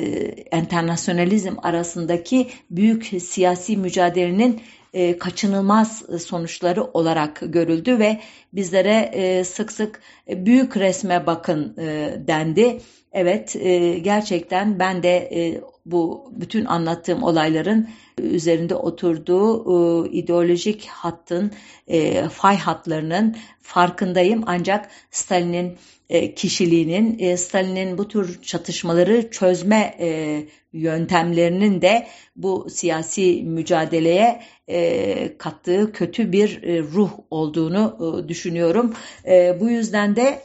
enternasyonalizm 0.53 1.55
arasındaki 1.62 2.49
büyük 2.71 3.23
siyasi 3.23 3.77
mücadelenin 3.77 4.61
e, 4.93 5.18
kaçınılmaz 5.18 6.03
sonuçları 6.27 6.85
olarak 6.85 7.43
görüldü 7.43 7.99
ve 7.99 8.21
bizlere 8.53 9.11
e, 9.12 9.45
sık 9.45 9.73
sık 9.73 10.01
büyük 10.29 10.77
resme 10.77 11.27
bakın 11.27 11.77
e, 11.79 12.14
dendi. 12.27 12.81
Evet 13.12 13.56
e, 13.56 13.98
gerçekten 13.98 14.78
ben 14.78 15.02
de 15.02 15.16
e, 15.32 15.61
bu 15.86 16.32
bütün 16.36 16.64
anlattığım 16.64 17.22
olayların 17.22 17.88
üzerinde 18.18 18.74
oturduğu 18.74 20.06
e, 20.06 20.11
ideolojik 20.11 20.86
hattın, 20.86 21.52
e, 21.88 22.28
fay 22.28 22.56
hatlarının 22.56 23.36
farkındayım. 23.62 24.42
Ancak 24.46 24.90
Stalin'in 25.11 25.78
e, 26.11 26.34
kişiliğinin, 26.34 27.18
e, 27.18 27.36
Stalin'in 27.36 27.98
bu 27.98 28.08
tür 28.08 28.42
çatışmaları 28.42 29.30
çözme 29.30 29.96
e, 30.00 30.40
yöntemlerinin 30.72 31.82
de 31.82 32.06
bu 32.36 32.70
siyasi 32.70 33.42
mücadeleye 33.42 34.42
e, 34.68 35.38
kattığı 35.38 35.92
kötü 35.92 36.32
bir 36.32 36.62
e, 36.62 36.82
ruh 36.82 37.11
olduğunu 37.30 37.96
e, 38.24 38.28
düşünüyorum. 38.28 38.94
E, 39.26 39.61
bu 39.61 39.70
yüzden 39.70 40.16
de 40.16 40.42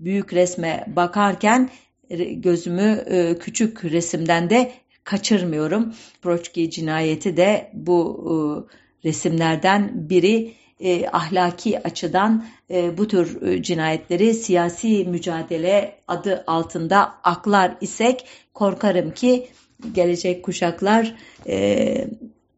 büyük 0.00 0.32
resme 0.32 0.84
bakarken 0.96 1.70
gözümü 2.34 3.04
e, 3.06 3.38
küçük 3.38 3.84
resimden 3.84 4.50
de 4.50 4.72
kaçırmıyorum. 5.04 5.94
Broçki 6.24 6.70
cinayeti 6.70 7.36
de 7.36 7.70
bu 7.72 8.66
e, 9.04 9.08
resimlerden 9.08 10.10
biri 10.10 10.52
e, 10.80 11.08
ahlaki 11.08 11.82
açıdan 11.82 12.46
e, 12.70 12.98
bu 12.98 13.08
tür 13.08 13.42
e, 13.42 13.62
cinayetleri 13.62 14.34
siyasi 14.34 15.04
mücadele 15.04 15.94
adı 16.08 16.44
altında 16.46 17.14
aklar 17.24 17.76
isek 17.80 18.26
korkarım 18.54 19.10
ki 19.10 19.48
gelecek 19.92 20.44
kuşaklar 20.44 21.14
e, 21.46 22.08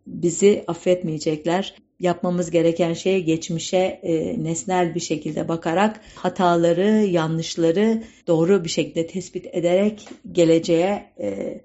bizi 0.07 0.65
affetmeyecekler. 0.67 1.75
Yapmamız 2.01 2.51
gereken 2.51 2.93
şey 2.93 3.25
geçmişe 3.25 4.01
e, 4.03 4.45
nesnel 4.45 4.95
bir 4.95 5.01
şekilde 5.01 5.49
bakarak 5.49 6.01
hataları, 6.15 6.89
yanlışları 7.05 8.03
doğru 8.27 8.65
bir 8.65 8.69
şekilde 8.69 9.07
tespit 9.07 9.47
ederek 9.53 10.09
geleceğe 10.33 11.13
e, 11.21 11.61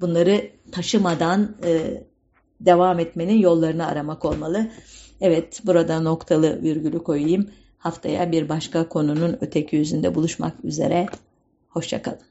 bunları 0.00 0.50
taşımadan 0.72 1.56
e, 1.64 2.02
devam 2.60 2.98
etmenin 2.98 3.38
yollarını 3.38 3.86
aramak 3.86 4.24
olmalı. 4.24 4.70
Evet 5.20 5.60
burada 5.64 6.00
noktalı 6.00 6.62
virgülü 6.62 7.02
koyayım. 7.02 7.50
Haftaya 7.78 8.32
bir 8.32 8.48
başka 8.48 8.88
konunun 8.88 9.38
öteki 9.40 9.76
yüzünde 9.76 10.14
buluşmak 10.14 10.64
üzere. 10.64 11.06
Hoşçakalın. 11.68 12.29